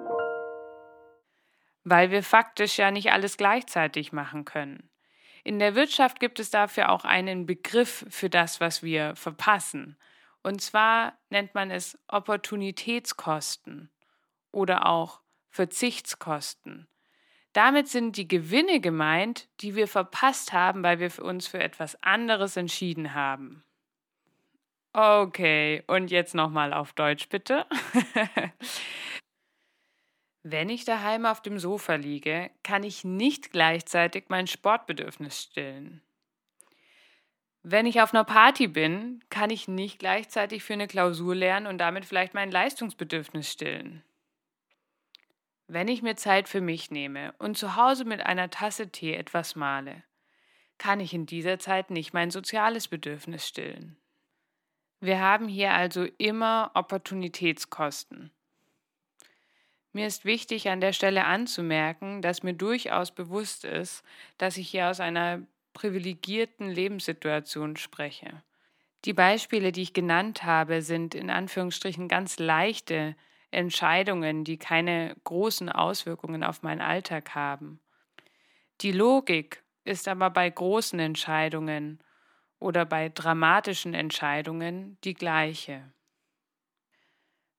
Weil 1.91 2.11
wir 2.11 2.23
faktisch 2.23 2.77
ja 2.77 2.91
nicht 2.91 3.13
alles 3.13 3.39
gleichzeitig 3.39 4.13
machen 4.13 4.45
können. 4.45 4.91
In 5.43 5.59
der 5.59 5.75
Wirtschaft 5.75 6.21
gibt 6.21 6.39
es 6.39 6.51
dafür 6.51 6.91
auch 6.91 7.07
einen 7.07 7.47
Begriff 7.47 8.05
für 8.11 8.29
das, 8.29 8.61
was 8.61 8.83
wir 8.83 9.17
verpassen. 9.17 9.97
Und 10.43 10.61
zwar 10.61 11.17
nennt 11.31 11.55
man 11.55 11.71
es 11.71 11.99
Opportunitätskosten 12.09 13.91
oder 14.53 14.87
auch 14.87 15.23
Verzichtskosten. 15.49 16.87
Damit 17.55 17.89
sind 17.89 18.19
die 18.19 18.29
Gewinne 18.29 18.81
gemeint, 18.81 19.49
die 19.61 19.75
wir 19.75 19.89
verpasst 19.89 20.53
haben, 20.53 20.83
weil 20.83 21.01
wir 21.01 21.11
uns 21.25 21.47
für 21.47 21.61
etwas 21.61 22.03
anderes 22.03 22.59
entschieden 22.59 23.15
haben. 23.15 23.65
Okay, 24.93 25.83
und 25.87 26.11
jetzt 26.11 26.35
nochmal 26.35 26.75
auf 26.75 26.93
Deutsch 26.93 27.31
bitte. 27.31 27.65
Wenn 30.43 30.69
ich 30.69 30.85
daheim 30.85 31.27
auf 31.27 31.43
dem 31.43 31.59
Sofa 31.59 31.97
liege, 31.97 32.51
kann 32.63 32.85
ich 32.85 33.05
nicht 33.05 33.51
gleichzeitig 33.51 34.27
mein 34.29 34.47
Sportbedürfnis 34.47 35.43
stillen. 35.43 36.03
Wenn 37.63 37.87
ich 37.87 38.01
auf 38.01 38.15
einer 38.15 38.25
Party 38.25 38.69
bin, 38.69 39.23
kann 39.31 39.51
ich 39.51 39.69
nicht 39.69 39.99
gleichzeitig 39.99 40.63
für 40.63 40.75
eine 40.75 40.87
Klausur 40.87 41.35
lernen 41.35 41.67
und 41.67 41.79
damit 41.79 42.05
vielleicht 42.05 42.35
mein 42.35 42.51
Leistungsbedürfnis 42.51 43.51
stillen. 43.51 44.03
Wenn 45.67 45.89
ich 45.89 46.01
mir 46.01 46.17
Zeit 46.17 46.49
für 46.49 46.63
mich 46.63 46.91
nehme 46.91 47.35
und 47.39 47.59
zu 47.59 47.77
Hause 47.77 48.07
mit 48.07 48.25
einer 48.25 48.49
Tasse 48.49 48.91
Tee 48.91 49.15
etwas 49.15 49.55
male, 49.55 50.03
kann 50.79 51.01
ich 51.01 51.13
in 51.13 51.27
dieser 51.27 51.59
Zeit 51.59 51.91
nicht 51.91 52.15
mein 52.15 52.31
soziales 52.31 52.89
Bedürfnis 52.89 53.47
stillen. 53.47 53.99
Wir 55.01 55.21
haben 55.21 55.47
hier 55.47 55.73
also 55.75 56.05
immer 56.17 56.71
Opportunitätskosten. 56.75 58.31
Mir 59.93 60.07
ist 60.07 60.25
wichtig 60.25 60.69
an 60.69 60.81
der 60.81 60.93
Stelle 60.93 61.25
anzumerken, 61.25 62.23
dass 62.23 62.43
mir 62.43 62.55
durchaus 62.55 63.11
bewusst 63.11 63.65
ist, 63.65 64.03
dass 64.37 64.57
ich 64.57 64.69
hier 64.69 64.89
aus 64.89 65.01
einer 65.01 65.43
privilegierten 65.73 66.69
Lebenssituation 66.69 67.77
spreche. 67.77 68.43
Die 69.05 69.13
Beispiele, 69.13 69.73
die 69.73 69.83
ich 69.83 69.93
genannt 69.93 70.43
habe, 70.43 70.83
sind 70.83 71.15
in 71.15 71.31
Anführungsstrichen 71.31 72.09
ganz 72.09 72.39
leichte 72.39 73.17
Entscheidungen, 73.51 74.45
die 74.45 74.59
keine 74.59 75.17
großen 75.25 75.69
Auswirkungen 75.71 76.45
auf 76.45 76.63
meinen 76.63 76.81
Alltag 76.81 77.35
haben. 77.35 77.81
Die 78.81 78.93
Logik 78.93 79.63
ist 79.85 80.09
aber 80.09 80.31
bei 80.31 80.51
großen 80.51 80.99
Entscheidungen 80.99 82.01
oder 82.59 82.85
bei 82.85 83.09
dramatischen 83.09 83.95
Entscheidungen 83.95 84.99
die 85.05 85.15
gleiche. 85.15 85.93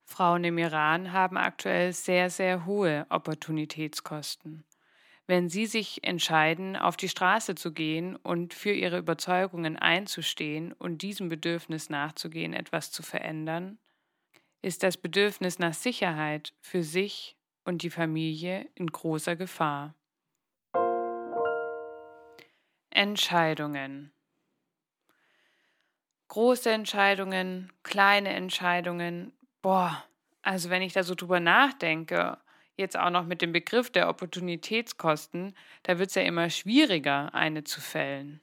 Frauen 0.10 0.44
im 0.44 0.58
Iran 0.58 1.13
haben 1.13 1.38
aktuell 1.38 1.94
sehr, 1.94 2.30
sehr 2.30 2.66
hohe 2.66 3.06
Opportunitätskosten 3.10 4.66
wenn 5.30 5.48
sie 5.48 5.68
sich 5.68 6.04
entscheiden, 6.04 6.75
auf 6.75 6.98
die 6.98 7.08
Straße 7.08 7.54
zu 7.54 7.72
gehen 7.72 8.16
und 8.16 8.56
für 8.56 8.72
ihre 8.72 8.98
Überzeugungen 8.98 9.78
einzustehen 9.78 10.74
und 10.74 11.04
diesem 11.04 11.30
Bedürfnis 11.30 11.92
nachzugehen, 11.92 12.51
etwas 12.51 12.92
zu 12.92 13.04
verändern, 13.04 13.78
ist 14.63 14.82
das 14.82 14.98
Bedürfnis 14.98 15.60
nach 15.60 15.75
Sicherheit 15.75 16.56
für 16.60 16.82
sich 16.82 17.38
und 17.63 17.84
die 17.84 17.92
Familie 17.92 18.68
in 18.74 18.88
großer 18.88 19.36
Gefahr. 19.36 19.94
Entscheidungen. 22.89 24.12
Große 26.30 26.72
Entscheidungen, 26.72 27.72
kleine 27.84 28.30
Entscheidungen. 28.30 29.32
Boah, 29.62 30.04
also 30.42 30.70
wenn 30.70 30.82
ich 30.82 30.94
da 30.94 31.04
so 31.04 31.16
drüber 31.16 31.39
nachdenke, 31.39 32.38
jetzt 32.78 32.98
auch 32.98 33.10
noch 33.10 33.25
mit 33.25 33.42
dem 33.42 33.51
Begriff 33.51 33.92
der 33.92 34.08
Opportunitätskosten, 34.08 35.54
da 35.84 36.00
wird 36.00 36.10
es 36.10 36.16
ja 36.16 36.22
immer 36.22 36.50
schwieriger, 36.50 37.34
eine 37.34 37.63
zu 37.66 37.82
fällen. 37.82 38.42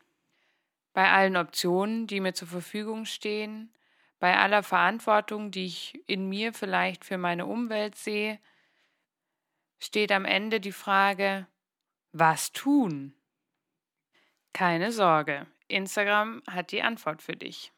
Bei 0.92 1.11
allen 1.11 1.37
Optionen, 1.37 2.06
die 2.06 2.20
mir 2.20 2.35
zur 2.35 2.49
Verfügung 2.49 3.06
stehen, 3.06 3.73
bei 4.18 4.37
aller 4.37 4.62
Verantwortung, 4.62 5.50
die 5.50 5.66
ich 5.66 6.02
in 6.06 6.28
mir 6.28 6.52
vielleicht 6.52 7.04
für 7.04 7.18
meine 7.18 7.46
Umwelt 7.46 7.96
sehe, 7.96 8.38
steht 9.78 10.12
am 10.12 10.25
Ende 10.25 10.61
die 10.61 10.73
Frage, 10.73 11.46
was 12.12 12.52
tun? 12.52 13.14
Keine 14.52 14.90
Sorge, 14.90 15.46
Instagram 15.68 16.42
hat 16.46 16.73
die 16.73 16.82
Antwort 16.82 17.20
für 17.20 17.37
dich. 17.37 17.73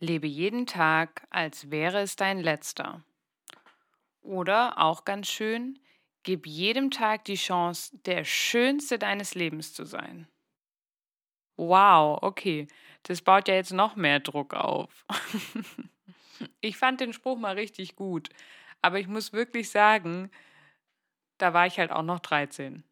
Lebe 0.00 0.26
jeden 0.26 0.66
Tag, 0.66 1.26
als 1.30 1.70
wäre 1.70 2.00
es 2.00 2.16
dein 2.16 2.38
letzter. 2.38 3.04
Oder 4.20 4.78
auch 4.78 5.04
ganz 5.04 5.28
schön, 5.28 5.78
gib 6.22 6.46
jedem 6.46 6.90
Tag 6.90 7.24
die 7.24 7.34
Chance, 7.34 7.98
der 8.04 8.24
schönste 8.24 8.98
deines 8.98 9.34
Lebens 9.34 9.74
zu 9.74 9.84
sein. 9.84 10.28
Wow, 11.56 12.18
okay, 12.22 12.68
das 13.02 13.22
baut 13.22 13.48
ja 13.48 13.54
jetzt 13.54 13.72
noch 13.72 13.96
mehr 13.96 14.20
Druck 14.20 14.54
auf. 14.54 15.04
ich 16.60 16.76
fand 16.76 17.00
den 17.00 17.12
Spruch 17.12 17.36
mal 17.36 17.54
richtig 17.54 17.96
gut, 17.96 18.28
aber 18.82 19.00
ich 19.00 19.08
muss 19.08 19.32
wirklich 19.32 19.70
sagen, 19.70 20.30
da 21.38 21.54
war 21.54 21.66
ich 21.66 21.78
halt 21.78 21.90
auch 21.90 22.02
noch 22.02 22.20
13. 22.20 22.84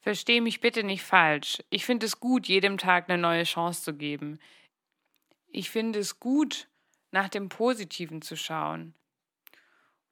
Versteh 0.00 0.40
mich 0.40 0.60
bitte 0.60 0.82
nicht 0.82 1.02
falsch. 1.02 1.62
Ich 1.70 1.84
finde 1.84 2.06
es 2.06 2.20
gut, 2.20 2.48
jedem 2.48 2.78
Tag 2.78 3.08
eine 3.08 3.20
neue 3.20 3.44
Chance 3.44 3.82
zu 3.82 3.94
geben. 3.94 4.38
Ich 5.52 5.70
finde 5.70 5.98
es 5.98 6.20
gut, 6.20 6.68
nach 7.10 7.28
dem 7.28 7.48
Positiven 7.48 8.22
zu 8.22 8.36
schauen. 8.36 8.94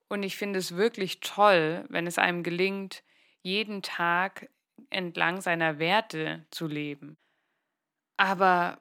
Und 0.08 0.22
ich 0.22 0.36
finde 0.36 0.58
es 0.58 0.74
wirklich 0.74 1.20
toll, 1.20 1.84
wenn 1.88 2.06
es 2.06 2.18
einem 2.18 2.42
gelingt, 2.42 3.04
jeden 3.42 3.82
Tag 3.82 4.50
entlang 4.90 5.40
seiner 5.40 5.78
Werte 5.78 6.46
zu 6.50 6.66
leben. 6.66 7.16
Aber 8.16 8.80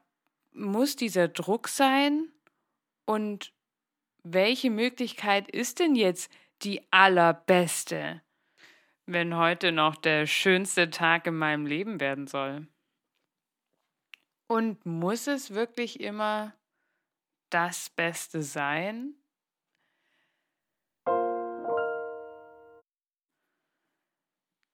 muss 0.51 0.95
dieser 0.95 1.27
Druck 1.27 1.67
sein? 1.67 2.31
Und 3.05 3.53
welche 4.23 4.69
Möglichkeit 4.69 5.49
ist 5.49 5.79
denn 5.79 5.95
jetzt 5.95 6.31
die 6.63 6.81
allerbeste, 6.91 8.21
wenn 9.05 9.37
heute 9.37 9.71
noch 9.71 9.95
der 9.95 10.25
schönste 10.25 10.89
Tag 10.89 11.27
in 11.27 11.37
meinem 11.37 11.65
Leben 11.65 11.99
werden 11.99 12.27
soll? 12.27 12.67
Und 14.47 14.85
muss 14.85 15.27
es 15.27 15.53
wirklich 15.53 15.99
immer 15.99 16.53
das 17.49 17.89
Beste 17.89 18.41
sein? 18.41 19.13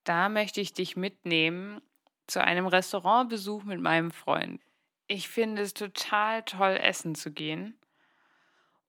Da 0.03 0.29
möchte 0.29 0.61
ich 0.61 0.73
dich 0.73 0.95
mitnehmen 0.95 1.81
zu 2.27 2.43
einem 2.43 2.67
Restaurantbesuch 2.67 3.63
mit 3.63 3.79
meinem 3.79 4.11
Freund. 4.11 4.61
Ich 5.07 5.27
finde 5.27 5.61
es 5.61 5.73
total 5.73 6.43
toll, 6.43 6.77
essen 6.81 7.15
zu 7.15 7.31
gehen. 7.31 7.79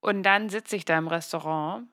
Und 0.00 0.22
dann 0.22 0.48
sitze 0.48 0.76
ich 0.76 0.84
da 0.84 0.98
im 0.98 1.08
Restaurant 1.08 1.88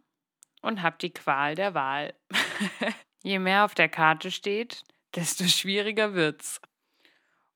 und 0.62 0.82
habe 0.82 0.98
die 1.00 1.14
Qual 1.14 1.56
der 1.56 1.74
Wahl. 1.74 2.14
Je 3.24 3.40
mehr 3.40 3.66
auf 3.66 3.76
der 3.76 3.90
Karte 3.90 4.32
steht, 4.32 4.84
desto 5.16 5.46
schwieriger 5.46 6.14
wird's. 6.14 6.60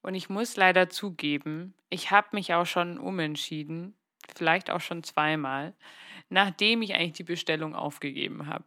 Und 0.06 0.14
ich 0.14 0.30
muss 0.30 0.56
leider 0.56 0.88
zugeben, 0.88 1.74
ich 1.90 2.12
habe 2.12 2.28
mich 2.34 2.54
auch 2.54 2.68
schon 2.68 3.00
umentschieden, 3.00 3.96
vielleicht 4.36 4.70
auch 4.70 4.80
schon 4.80 5.02
zweimal, 5.02 5.74
nachdem 6.30 6.84
ich 6.84 6.94
eigentlich 6.94 7.14
die 7.14 7.24
Bestellung 7.24 7.74
aufgegeben 7.74 8.46
habe. 8.46 8.66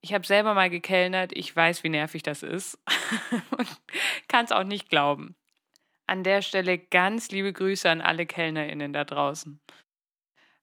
Ich 0.00 0.12
habe 0.12 0.26
selber 0.26 0.54
mal 0.54 0.68
gekellnert, 0.68 1.30
ich 1.36 1.54
weiß, 1.54 1.84
wie 1.84 1.88
nervig 1.88 2.24
das 2.24 2.42
ist 2.42 2.80
und 3.56 3.80
kann 4.26 4.44
es 4.44 4.50
auch 4.50 4.64
nicht 4.64 4.90
glauben. 4.90 5.36
An 6.08 6.24
der 6.24 6.42
Stelle 6.42 6.78
ganz 6.78 7.30
liebe 7.30 7.52
Grüße 7.52 7.88
an 7.88 8.00
alle 8.00 8.26
Kellnerinnen 8.26 8.92
da 8.92 9.04
draußen. 9.04 9.60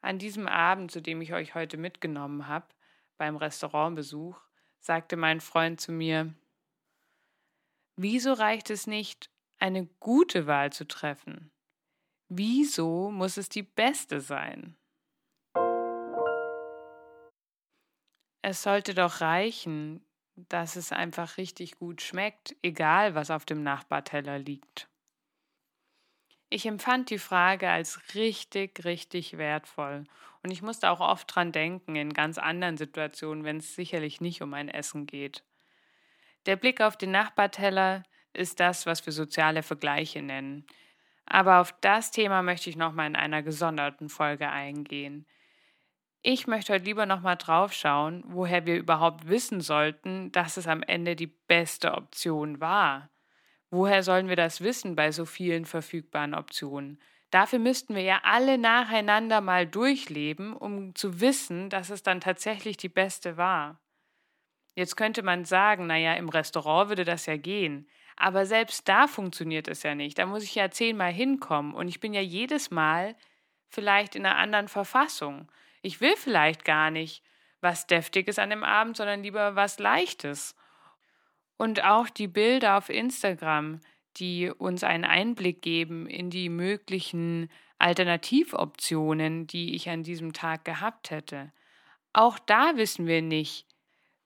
An 0.01 0.19
diesem 0.19 0.49
Abend, 0.49 0.91
zu 0.91 1.01
dem 1.01 1.21
ich 1.21 1.33
euch 1.33 1.55
heute 1.55 1.77
mitgenommen 1.77 2.49
habe, 2.49 2.67
beim 3.17 3.37
Restaurantbesuch, 3.37 4.37
sagte 4.81 5.15
mein 5.15 5.39
Freund 5.39 5.79
zu 5.79 5.93
mir, 5.93 6.33
Wieso 7.95 8.33
reicht 8.33 8.69
es 8.69 8.85
nicht, 8.85 9.31
eine 9.59 9.85
gute 9.99 10.47
Wahl 10.47 10.71
zu 10.71 10.87
treffen? 10.87 11.51
Wieso 12.29 13.09
muss 13.11 13.37
es 13.37 13.49
die 13.49 13.63
beste 13.63 14.21
sein? 14.21 14.75
Es 18.41 18.63
sollte 18.63 18.93
doch 18.93 19.21
reichen, 19.21 20.05
dass 20.35 20.75
es 20.75 20.91
einfach 20.91 21.37
richtig 21.37 21.77
gut 21.77 22.01
schmeckt, 22.01 22.55
egal 22.61 23.15
was 23.15 23.31
auf 23.31 23.45
dem 23.45 23.63
Nachbarteller 23.63 24.39
liegt. 24.39 24.87
Ich 26.49 26.65
empfand 26.65 27.09
die 27.09 27.17
Frage 27.17 27.69
als 27.69 28.15
richtig, 28.15 28.85
richtig 28.85 29.37
wertvoll. 29.37 30.05
Und 30.43 30.51
ich 30.51 30.61
musste 30.61 30.89
auch 30.89 31.01
oft 31.01 31.35
dran 31.35 31.51
denken, 31.51 31.95
in 31.95 32.13
ganz 32.13 32.37
anderen 32.37 32.77
Situationen, 32.77 33.43
wenn 33.43 33.57
es 33.57 33.75
sicherlich 33.75 34.21
nicht 34.21 34.41
um 34.41 34.53
ein 34.53 34.69
Essen 34.69 35.07
geht. 35.07 35.43
Der 36.45 36.55
Blick 36.55 36.79
auf 36.79 36.95
den 36.95 37.11
Nachbarteller 37.11 38.03
ist 38.37 38.59
das, 38.59 38.85
was 38.85 39.05
wir 39.05 39.13
soziale 39.13 39.63
Vergleiche 39.63 40.21
nennen. 40.21 40.65
Aber 41.25 41.59
auf 41.59 41.73
das 41.81 42.11
Thema 42.11 42.41
möchte 42.41 42.69
ich 42.69 42.77
nochmal 42.77 43.07
in 43.07 43.15
einer 43.15 43.43
gesonderten 43.43 44.09
Folge 44.09 44.49
eingehen. 44.49 45.25
Ich 46.21 46.47
möchte 46.47 46.73
heute 46.73 46.85
lieber 46.85 47.05
nochmal 47.05 47.37
drauf 47.37 47.73
schauen, 47.73 48.23
woher 48.27 48.65
wir 48.65 48.77
überhaupt 48.77 49.27
wissen 49.27 49.61
sollten, 49.61 50.31
dass 50.31 50.57
es 50.57 50.67
am 50.67 50.83
Ende 50.83 51.15
die 51.15 51.27
beste 51.27 51.93
Option 51.93 52.59
war. 52.59 53.09
Woher 53.69 54.03
sollen 54.03 54.29
wir 54.29 54.35
das 54.35 54.61
wissen 54.61 54.95
bei 54.95 55.11
so 55.11 55.25
vielen 55.25 55.65
verfügbaren 55.65 56.33
Optionen? 56.33 56.99
Dafür 57.29 57.59
müssten 57.59 57.93
wir 57.93 58.03
ja 58.03 58.21
alle 58.23 58.57
nacheinander 58.57 59.41
mal 59.41 59.67
durchleben, 59.67 60.53
um 60.53 60.95
zu 60.95 61.19
wissen, 61.19 61.69
dass 61.69 61.89
es 61.89 62.01
dann 62.01 62.21
tatsächlich 62.21 62.77
die 62.77 62.89
beste 62.89 63.35
war. 63.35 63.79
Jetzt 64.75 64.95
könnte 64.95 65.23
man 65.23 65.43
sagen, 65.43 65.87
naja, 65.87 66.13
im 66.13 66.29
Restaurant 66.29 66.89
würde 66.89 67.03
das 67.03 67.25
ja 67.25 67.35
gehen. 67.35 67.89
Aber 68.17 68.45
selbst 68.47 68.89
da 68.89 69.07
funktioniert 69.07 69.67
es 69.67 69.83
ja 69.83 69.95
nicht. 69.95 70.17
Da 70.17 70.25
muss 70.25 70.43
ich 70.43 70.55
ja 70.55 70.71
zehnmal 70.71 71.13
hinkommen 71.13 71.73
und 71.73 71.87
ich 71.87 71.99
bin 71.99 72.13
ja 72.13 72.21
jedes 72.21 72.71
Mal 72.71 73.15
vielleicht 73.69 74.15
in 74.15 74.25
einer 74.25 74.37
anderen 74.37 74.67
Verfassung. 74.67 75.49
Ich 75.83 76.01
will 76.01 76.15
vielleicht 76.15 76.65
gar 76.65 76.89
nicht 76.89 77.23
was 77.61 77.85
Deftiges 77.85 78.39
an 78.39 78.49
dem 78.49 78.63
Abend, 78.63 78.97
sondern 78.97 79.23
lieber 79.23 79.55
was 79.55 79.77
Leichtes. 79.77 80.55
Und 81.57 81.83
auch 81.83 82.09
die 82.09 82.27
Bilder 82.27 82.77
auf 82.77 82.89
Instagram, 82.89 83.81
die 84.17 84.49
uns 84.49 84.83
einen 84.83 85.05
Einblick 85.05 85.61
geben 85.61 86.07
in 86.07 86.31
die 86.31 86.49
möglichen 86.49 87.49
Alternativoptionen, 87.77 89.45
die 89.45 89.75
ich 89.75 89.89
an 89.89 90.01
diesem 90.01 90.33
Tag 90.33 90.65
gehabt 90.65 91.11
hätte. 91.11 91.51
Auch 92.13 92.39
da 92.39 92.77
wissen 92.77 93.05
wir 93.05 93.21
nicht, 93.21 93.67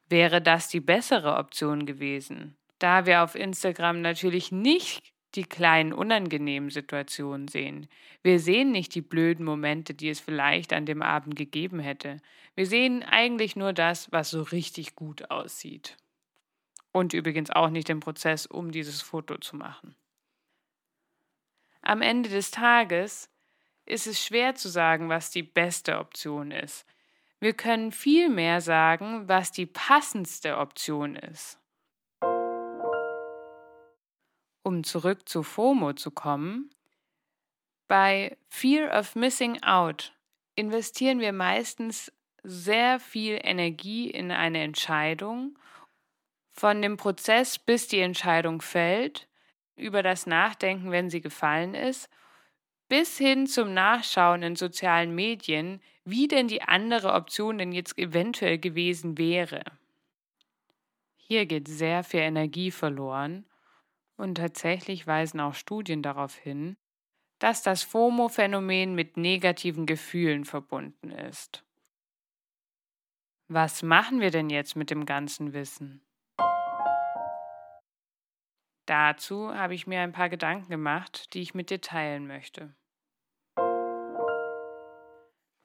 wäre 0.08 0.42
das 0.42 0.70
die 0.70 0.80
bessere 0.80 1.36
Option 1.36 1.86
gewesen. 1.86 2.58
Da 2.82 3.06
wir 3.06 3.22
auf 3.22 3.36
Instagram 3.36 4.02
natürlich 4.02 4.52
nicht 4.52 5.14
die 5.36 5.44
kleinen 5.44 5.94
unangenehmen 5.94 6.72
Situationen 6.72 7.48
sehen. 7.48 7.88
Wir 8.24 8.40
sehen 8.40 8.72
nicht 8.72 8.96
die 8.96 9.04
blöden 9.04 9.46
Momente, 9.46 9.94
die 9.94 10.10
es 10.10 10.20
vielleicht 10.20 10.74
an 10.74 10.88
dem 10.88 11.04
Abend 11.04 11.36
gegeben 11.36 11.80
hätte. 11.80 12.18
Wir 12.56 12.66
sehen 12.66 13.04
eigentlich 13.04 13.56
nur 13.56 13.72
das, 13.72 14.12
was 14.12 14.32
so 14.32 14.42
richtig 14.42 14.96
gut 14.96 15.30
aussieht. 15.30 15.96
Und 16.92 17.14
übrigens 17.14 17.52
auch 17.52 17.70
nicht 17.70 17.88
den 17.88 18.00
Prozess, 18.00 18.48
um 18.48 18.72
dieses 18.72 19.04
Foto 19.04 19.38
zu 19.38 19.58
machen. 19.58 19.96
Am 21.84 22.02
Ende 22.02 22.32
des 22.32 22.50
Tages 22.50 23.30
ist 23.86 24.08
es 24.08 24.20
schwer 24.20 24.56
zu 24.56 24.70
sagen, 24.70 25.08
was 25.08 25.30
die 25.30 25.44
beste 25.44 26.00
Option 26.00 26.50
ist. 26.50 26.88
Wir 27.40 27.54
können 27.54 27.92
viel 27.92 28.28
mehr 28.28 28.60
sagen, 28.60 29.28
was 29.28 29.52
die 29.52 29.68
passendste 29.68 30.58
Option 30.58 31.16
ist. 31.16 31.61
Um 34.72 34.86
zurück 34.86 35.28
zu 35.28 35.44
FOMO 35.44 35.92
zu 35.94 36.12
kommen, 36.12 36.70
bei 37.90 38.38
Fear 38.48 38.98
of 38.98 39.16
Missing 39.16 39.62
Out 39.64 40.14
investieren 40.56 41.20
wir 41.20 41.34
meistens 41.34 42.10
sehr 42.42 43.02
viel 43.02 43.38
Energie 43.44 44.10
in 44.10 44.32
eine 44.32 44.64
Entscheidung, 44.64 45.60
von 46.54 46.82
dem 46.82 46.96
Prozess, 46.96 47.60
bis 47.60 47.90
die 47.90 48.00
Entscheidung 48.00 48.62
fällt, 48.62 49.28
über 49.76 50.04
das 50.04 50.26
Nachdenken, 50.26 50.92
wenn 50.92 51.10
sie 51.10 51.22
gefallen 51.22 51.76
ist, 51.76 52.10
bis 52.88 53.18
hin 53.18 53.48
zum 53.48 53.74
Nachschauen 53.74 54.42
in 54.42 54.56
sozialen 54.56 55.14
Medien, 55.14 55.82
wie 56.06 56.30
denn 56.30 56.48
die 56.48 56.62
andere 56.62 57.14
Option 57.14 57.58
denn 57.58 57.74
jetzt 57.74 57.98
eventuell 57.98 58.58
gewesen 58.58 59.18
wäre. 59.18 59.64
Hier 61.18 61.46
geht 61.46 61.68
sehr 61.68 62.04
viel 62.06 62.22
Energie 62.22 62.72
verloren 62.72 63.46
und 64.22 64.36
tatsächlich 64.36 65.08
weisen 65.08 65.40
auch 65.40 65.56
Studien 65.56 66.04
darauf 66.04 66.36
hin, 66.36 66.78
dass 67.40 67.64
das 67.64 67.82
FOMO-Phänomen 67.82 68.94
mit 68.94 69.18
negativen 69.18 69.88
Gefühlen 69.88 70.46
verbunden 70.46 71.10
ist. 71.10 71.66
Was 73.48 73.82
machen 73.82 74.22
wir 74.22 74.30
denn 74.30 74.52
jetzt 74.52 74.76
mit 74.76 74.92
dem 74.92 75.08
ganzen 75.08 75.54
Wissen? 75.54 76.06
Dazu 78.86 79.56
habe 79.56 79.74
ich 79.74 79.88
mir 79.88 80.02
ein 80.02 80.12
paar 80.12 80.30
Gedanken 80.30 80.70
gemacht, 80.70 81.34
die 81.34 81.42
ich 81.42 81.56
mit 81.56 81.72
dir 81.72 81.82
teilen 81.82 82.28
möchte. 82.28 82.76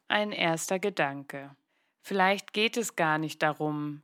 Ein 0.08 0.32
erster 0.32 0.78
Gedanke. 0.78 1.54
Vielleicht 2.00 2.54
geht 2.54 2.78
es 2.78 2.96
gar 2.96 3.18
nicht 3.18 3.42
darum, 3.42 4.02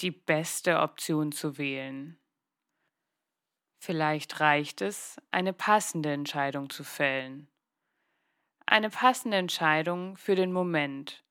die 0.00 0.10
beste 0.10 0.80
Option 0.80 1.30
zu 1.30 1.56
wählen. 1.56 2.18
Vielleicht 3.82 4.38
reicht 4.38 4.80
es, 4.80 5.16
eine 5.32 5.52
passende 5.52 6.12
Entscheidung 6.12 6.70
zu 6.70 6.84
fällen. 6.84 7.48
Eine 8.64 8.90
passende 8.90 9.38
Entscheidung 9.38 10.16
für 10.16 10.36
den 10.36 10.52
Moment. 10.52 11.24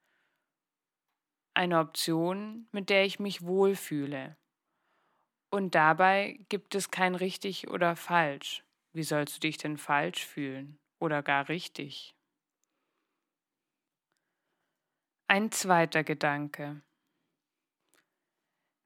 eine 1.53 1.79
Option, 1.79 2.67
mit 2.71 2.89
der 2.89 3.05
ich 3.05 3.19
mich 3.19 3.43
wohlfühle. 3.43 4.37
Und 5.49 5.75
dabei 5.75 6.39
gibt 6.49 6.75
es 6.75 6.91
kein 6.91 7.13
richtig 7.13 7.69
oder 7.69 7.95
falsch. 7.95 8.63
Wie 8.93 9.03
sollst 9.03 9.35
du 9.35 9.39
dich 9.41 9.57
denn 9.57 9.77
falsch 9.77 10.25
fühlen 10.25 10.79
oder 10.99 11.21
gar 11.21 11.49
richtig? 11.49 12.15
Ein 15.27 15.51
zweiter 15.51 16.03
Gedanke. 16.03 16.81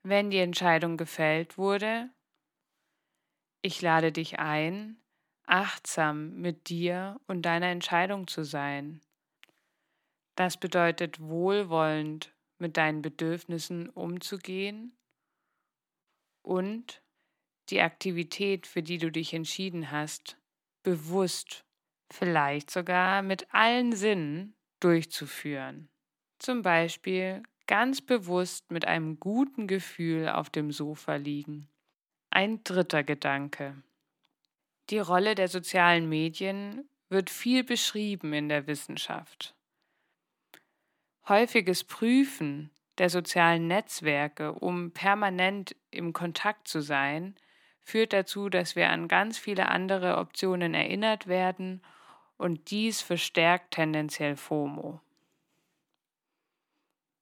Wenn 0.04 0.30
die 0.30 0.40
Entscheidung 0.40 0.98
gefällt 0.98 1.58
wurde, 1.58 2.10
ich 3.66 3.82
lade 3.82 4.12
dich 4.12 4.38
ein, 4.38 4.96
achtsam 5.48 6.40
mit 6.40 6.70
dir 6.70 7.20
und 7.26 7.42
deiner 7.42 7.66
Entscheidung 7.66 8.28
zu 8.28 8.44
sein. 8.44 9.02
Das 10.36 10.58
bedeutet 10.58 11.20
wohlwollend 11.20 12.32
mit 12.60 12.78
deinen 12.78 13.02
Bedürfnissen 13.02 13.90
umzugehen 13.90 14.96
und 16.44 17.02
die 17.70 17.82
Aktivität, 17.82 18.68
für 18.68 18.84
die 18.84 19.00
du 19.00 19.12
dich 19.12 19.34
entschieden 19.34 19.90
hast, 19.90 20.38
bewusst, 20.84 21.66
vielleicht 22.14 22.70
sogar 22.70 23.24
mit 23.24 23.52
allen 23.52 23.94
Sinnen 23.94 24.54
durchzuführen. 24.80 25.90
Zum 26.38 26.62
Beispiel 26.62 27.42
ganz 27.66 28.00
bewusst 28.00 28.70
mit 28.72 28.86
einem 28.86 29.20
guten 29.20 29.66
Gefühl 29.66 30.30
auf 30.30 30.52
dem 30.52 30.72
Sofa 30.72 31.16
liegen. 31.16 31.68
Ein 32.36 32.66
dritter 32.66 33.02
Gedanke. 33.02 33.82
Die 34.90 35.00
Rolle 35.00 35.36
der 35.36 35.48
sozialen 35.48 36.10
Medien 36.10 36.84
wird 37.08 37.30
viel 37.30 37.64
beschrieben 37.64 38.34
in 38.34 38.50
der 38.50 38.68
Wissenschaft. 38.68 39.56
Häufiges 41.30 41.86
Prüfen 41.86 42.72
der 42.98 43.10
sozialen 43.10 43.68
Netzwerke, 43.68 44.52
um 44.52 44.92
permanent 44.92 45.78
im 45.92 46.12
Kontakt 46.12 46.68
zu 46.68 46.82
sein, 46.82 47.36
führt 47.80 48.12
dazu, 48.12 48.50
dass 48.50 48.76
wir 48.76 48.90
an 48.90 49.08
ganz 49.08 49.38
viele 49.38 49.70
andere 49.70 50.18
Optionen 50.18 50.74
erinnert 50.74 51.28
werden 51.28 51.82
und 52.36 52.70
dies 52.70 53.02
verstärkt 53.02 53.76
tendenziell 53.76 54.36
FOMO. 54.36 55.00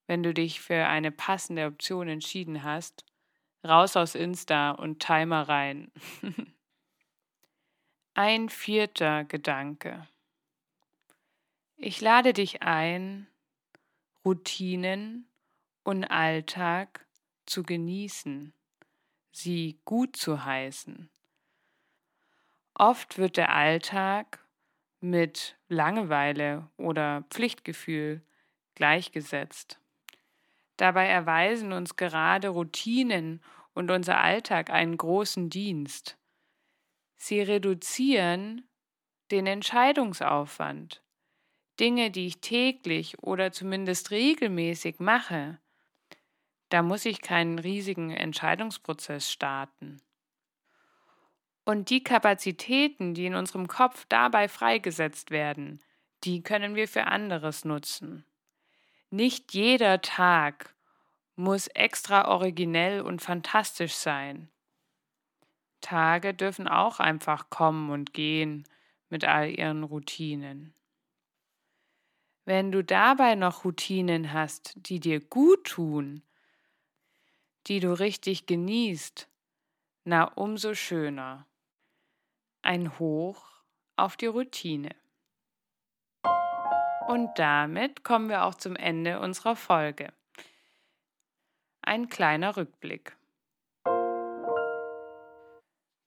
Wenn 0.07 0.23
du 0.23 0.33
dich 0.33 0.59
für 0.59 0.87
eine 0.87 1.11
passende 1.11 1.67
Option 1.67 2.07
entschieden 2.07 2.63
hast, 2.63 3.05
raus 3.63 3.95
aus 3.95 4.15
Insta 4.15 4.71
und 4.71 4.99
Timer 4.99 5.47
rein. 5.47 5.91
Ein 8.13 8.49
vierter 8.49 9.23
Gedanke. 9.23 10.07
Ich 11.77 11.99
lade 11.99 12.33
dich 12.33 12.61
ein, 12.61 13.27
Routinen 14.23 15.27
und 15.83 16.05
Alltag 16.05 17.05
zu 17.45 17.63
genießen, 17.63 18.53
sie 19.31 19.79
gut 19.83 20.15
zu 20.15 20.45
heißen. 20.45 21.09
Oft 22.75 23.17
wird 23.17 23.37
der 23.37 23.53
Alltag 23.53 24.39
mit 24.99 25.57
Langeweile 25.67 26.69
oder 26.77 27.23
Pflichtgefühl 27.29 28.21
gleichgesetzt. 28.75 29.79
Dabei 30.77 31.07
erweisen 31.07 31.71
uns 31.71 31.95
gerade 31.95 32.49
Routinen 32.49 33.41
und 33.73 33.91
unser 33.91 34.19
Alltag 34.19 34.69
einen 34.69 34.97
großen 34.97 35.49
Dienst. 35.49 36.17
Sie 37.15 37.41
reduzieren 37.41 38.67
den 39.31 39.47
Entscheidungsaufwand. 39.47 41.01
Dinge, 41.79 42.11
die 42.11 42.27
ich 42.27 42.41
täglich 42.41 43.17
oder 43.23 43.51
zumindest 43.51 44.11
regelmäßig 44.11 44.99
mache, 44.99 45.59
da 46.69 46.81
muss 46.81 47.05
ich 47.05 47.21
keinen 47.21 47.59
riesigen 47.59 48.11
Entscheidungsprozess 48.11 49.31
starten. 49.31 50.01
Und 51.65 51.89
die 51.89 52.03
Kapazitäten, 52.03 53.13
die 53.13 53.25
in 53.25 53.35
unserem 53.35 53.67
Kopf 53.67 54.05
dabei 54.09 54.49
freigesetzt 54.49 55.31
werden, 55.31 55.81
die 56.23 56.41
können 56.41 56.75
wir 56.75 56.87
für 56.87 57.05
anderes 57.05 57.63
nutzen. 57.63 58.25
Nicht 59.13 59.53
jeder 59.53 60.01
Tag 60.01 60.73
muss 61.35 61.67
extra 61.67 62.29
originell 62.29 62.99
und 63.01 63.21
fantastisch 63.21 63.93
sein. 63.93 64.49
Tage 65.81 66.33
dürfen 66.33 66.67
auch 66.67 66.99
einfach 66.99 67.51
kommen 67.51 67.91
und 67.91 68.15
gehen 68.15 68.67
mit 69.09 69.23
all 69.23 69.51
ihren 69.51 69.83
Routinen. 69.83 70.73
Wenn 72.45 72.71
du 72.71 72.83
dabei 72.83 73.35
noch 73.35 73.65
Routinen 73.65 74.33
hast, 74.33 74.73
die 74.77 74.99
dir 74.99 75.19
gut 75.19 75.65
tun, 75.65 76.23
die 77.67 77.79
du 77.79 77.93
richtig 77.93 78.47
genießt, 78.47 79.29
na 80.05 80.23
umso 80.23 80.73
schöner. 80.73 81.45
Ein 82.63 82.97
Hoch 82.97 83.45
auf 83.95 84.17
die 84.17 84.25
Routine. 84.25 85.02
Und 87.07 87.31
damit 87.35 88.03
kommen 88.03 88.29
wir 88.29 88.43
auch 88.43 88.55
zum 88.55 88.75
Ende 88.75 89.19
unserer 89.19 89.55
Folge. 89.55 90.13
Ein 91.81 92.07
kleiner 92.07 92.55
Rückblick. 92.55 93.17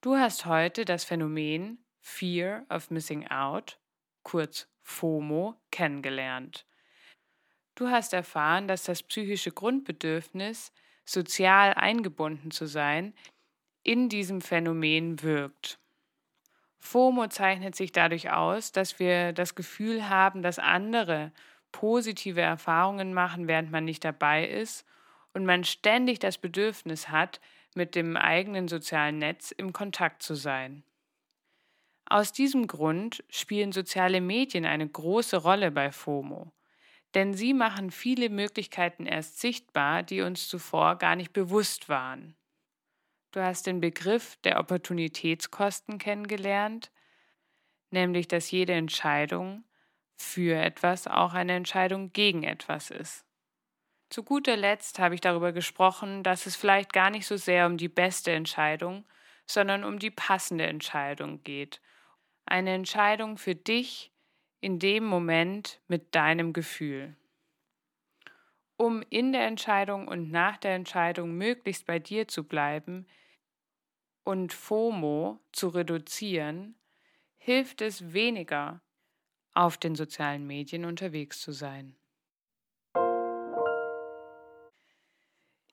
Du 0.00 0.16
hast 0.16 0.46
heute 0.46 0.84
das 0.84 1.04
Phänomen 1.04 1.84
Fear 2.00 2.64
of 2.70 2.90
Missing 2.90 3.26
Out, 3.28 3.78
kurz 4.22 4.68
FOMO, 4.82 5.56
kennengelernt. 5.70 6.64
Du 7.74 7.88
hast 7.88 8.14
erfahren, 8.14 8.68
dass 8.68 8.84
das 8.84 9.02
psychische 9.02 9.52
Grundbedürfnis, 9.52 10.72
sozial 11.04 11.74
eingebunden 11.74 12.50
zu 12.50 12.66
sein, 12.66 13.14
in 13.82 14.08
diesem 14.08 14.40
Phänomen 14.40 15.22
wirkt. 15.22 15.78
FOMO 16.86 17.26
zeichnet 17.26 17.74
sich 17.74 17.92
dadurch 17.92 18.30
aus, 18.30 18.72
dass 18.72 18.98
wir 18.98 19.32
das 19.32 19.54
Gefühl 19.54 20.08
haben, 20.08 20.42
dass 20.42 20.58
andere 20.58 21.32
positive 21.72 22.40
Erfahrungen 22.40 23.12
machen, 23.12 23.48
während 23.48 23.70
man 23.70 23.84
nicht 23.84 24.04
dabei 24.04 24.46
ist 24.48 24.86
und 25.34 25.44
man 25.44 25.64
ständig 25.64 26.20
das 26.20 26.38
Bedürfnis 26.38 27.08
hat, 27.08 27.40
mit 27.74 27.94
dem 27.94 28.16
eigenen 28.16 28.68
sozialen 28.68 29.18
Netz 29.18 29.50
im 29.50 29.72
Kontakt 29.72 30.22
zu 30.22 30.34
sein. 30.34 30.82
Aus 32.08 32.32
diesem 32.32 32.68
Grund 32.68 33.22
spielen 33.28 33.72
soziale 33.72 34.20
Medien 34.20 34.64
eine 34.64 34.88
große 34.88 35.36
Rolle 35.36 35.72
bei 35.72 35.90
FOMO, 35.90 36.52
denn 37.14 37.34
sie 37.34 37.52
machen 37.52 37.90
viele 37.90 38.30
Möglichkeiten 38.30 39.06
erst 39.06 39.40
sichtbar, 39.40 40.04
die 40.04 40.22
uns 40.22 40.48
zuvor 40.48 40.96
gar 40.96 41.16
nicht 41.16 41.32
bewusst 41.32 41.88
waren. 41.88 42.36
Du 43.36 43.44
hast 43.44 43.66
den 43.66 43.82
Begriff 43.82 44.38
der 44.44 44.58
Opportunitätskosten 44.58 45.98
kennengelernt, 45.98 46.90
nämlich 47.90 48.28
dass 48.28 48.50
jede 48.50 48.72
Entscheidung 48.72 49.64
für 50.16 50.58
etwas 50.58 51.06
auch 51.06 51.34
eine 51.34 51.52
Entscheidung 51.52 52.14
gegen 52.14 52.44
etwas 52.44 52.90
ist. 52.90 53.26
Zu 54.08 54.22
guter 54.22 54.56
Letzt 54.56 54.98
habe 54.98 55.14
ich 55.14 55.20
darüber 55.20 55.52
gesprochen, 55.52 56.22
dass 56.22 56.46
es 56.46 56.56
vielleicht 56.56 56.94
gar 56.94 57.10
nicht 57.10 57.26
so 57.26 57.36
sehr 57.36 57.66
um 57.66 57.76
die 57.76 57.90
beste 57.90 58.32
Entscheidung, 58.32 59.04
sondern 59.44 59.84
um 59.84 59.98
die 59.98 60.10
passende 60.10 60.66
Entscheidung 60.66 61.42
geht. 61.42 61.82
Eine 62.46 62.72
Entscheidung 62.72 63.36
für 63.36 63.54
dich 63.54 64.12
in 64.62 64.78
dem 64.78 65.04
Moment 65.04 65.82
mit 65.88 66.14
deinem 66.14 66.54
Gefühl 66.54 67.14
um 68.76 69.02
in 69.08 69.32
der 69.32 69.46
Entscheidung 69.46 70.06
und 70.06 70.30
nach 70.30 70.58
der 70.58 70.74
Entscheidung 70.74 71.32
möglichst 71.32 71.86
bei 71.86 71.98
dir 71.98 72.28
zu 72.28 72.44
bleiben 72.44 73.06
und 74.26 74.52
FOMO 74.52 75.38
zu 75.52 75.68
reduzieren, 75.68 76.74
hilft 77.38 77.80
es 77.80 78.12
weniger, 78.12 78.80
auf 79.54 79.78
den 79.78 79.94
sozialen 79.94 80.46
Medien 80.46 80.84
unterwegs 80.84 81.40
zu 81.40 81.52
sein. 81.52 81.96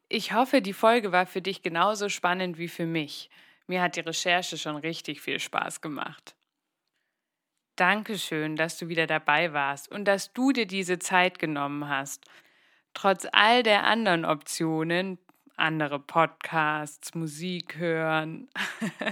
Ich 0.07 0.33
hoffe, 0.33 0.61
die 0.61 0.73
Folge 0.73 1.11
war 1.11 1.25
für 1.25 1.41
dich 1.41 1.63
genauso 1.63 2.07
spannend 2.07 2.59
wie 2.59 2.67
für 2.67 2.85
mich. 2.85 3.31
Mir 3.65 3.81
hat 3.81 3.95
die 3.95 4.01
Recherche 4.01 4.57
schon 4.57 4.75
richtig 4.75 5.19
viel 5.19 5.39
Spaß 5.39 5.81
gemacht. 5.81 6.35
Dankeschön, 7.75 8.55
dass 8.55 8.77
du 8.77 8.87
wieder 8.87 9.07
dabei 9.07 9.51
warst 9.53 9.91
und 9.91 10.05
dass 10.05 10.31
du 10.31 10.51
dir 10.51 10.67
diese 10.67 10.99
Zeit 10.99 11.39
genommen 11.39 11.89
hast 11.89 12.29
trotz 12.93 13.27
all 13.31 13.63
der 13.63 13.83
anderen 13.83 14.25
Optionen, 14.25 15.17
andere 15.55 15.99
Podcasts, 15.99 17.13
Musik 17.15 17.77
hören 17.77 18.49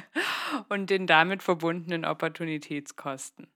und 0.70 0.90
den 0.90 1.08
damit 1.08 1.44
verbundenen 1.44 2.06
Opportunitätskosten. 2.06 3.48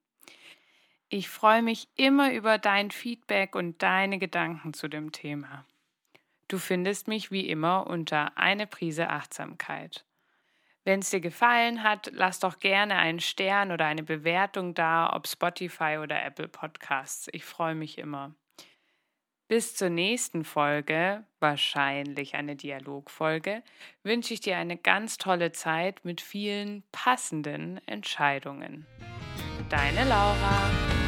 Ich 1.09 1.29
freue 1.29 1.61
mich 1.61 1.87
immer 1.95 2.33
über 2.33 2.57
dein 2.57 2.91
Feedback 2.91 3.55
und 3.55 3.81
deine 3.81 4.17
Gedanken 4.17 4.73
zu 4.73 4.87
dem 4.87 5.11
Thema. 5.11 5.65
Du 6.47 6.57
findest 6.57 7.07
mich 7.07 7.31
wie 7.31 7.47
immer 7.47 7.87
unter 7.87 8.37
eine 8.37 8.67
Prise 8.67 9.09
Achtsamkeit. 9.09 10.05
Wenn 10.83 10.99
es 10.99 11.09
dir 11.09 11.19
gefallen 11.19 11.81
hat, 11.81 12.11
lass 12.13 12.39
doch 12.39 12.59
gerne 12.59 12.97
einen 12.97 13.19
Stern 13.19 13.71
oder 13.71 13.85
eine 13.85 14.03
Bewertung 14.03 14.75
da, 14.75 15.11
ob 15.13 15.27
Spotify 15.27 15.97
oder 16.01 16.23
Apple 16.23 16.47
Podcasts. 16.47 17.27
Ich 17.31 17.43
freue 17.43 17.73
mich 17.73 17.97
immer. 17.97 18.35
Bis 19.47 19.75
zur 19.75 19.89
nächsten 19.89 20.43
Folge, 20.43 21.23
wahrscheinlich 21.39 22.33
eine 22.33 22.55
Dialogfolge, 22.55 23.61
wünsche 24.01 24.33
ich 24.33 24.39
dir 24.39 24.57
eine 24.57 24.75
ganz 24.75 25.19
tolle 25.19 25.51
Zeit 25.51 26.03
mit 26.03 26.19
vielen 26.19 26.83
passenden 26.91 27.79
Entscheidungen. 27.85 28.87
Deine 29.69 30.09
Laura. 30.09 31.04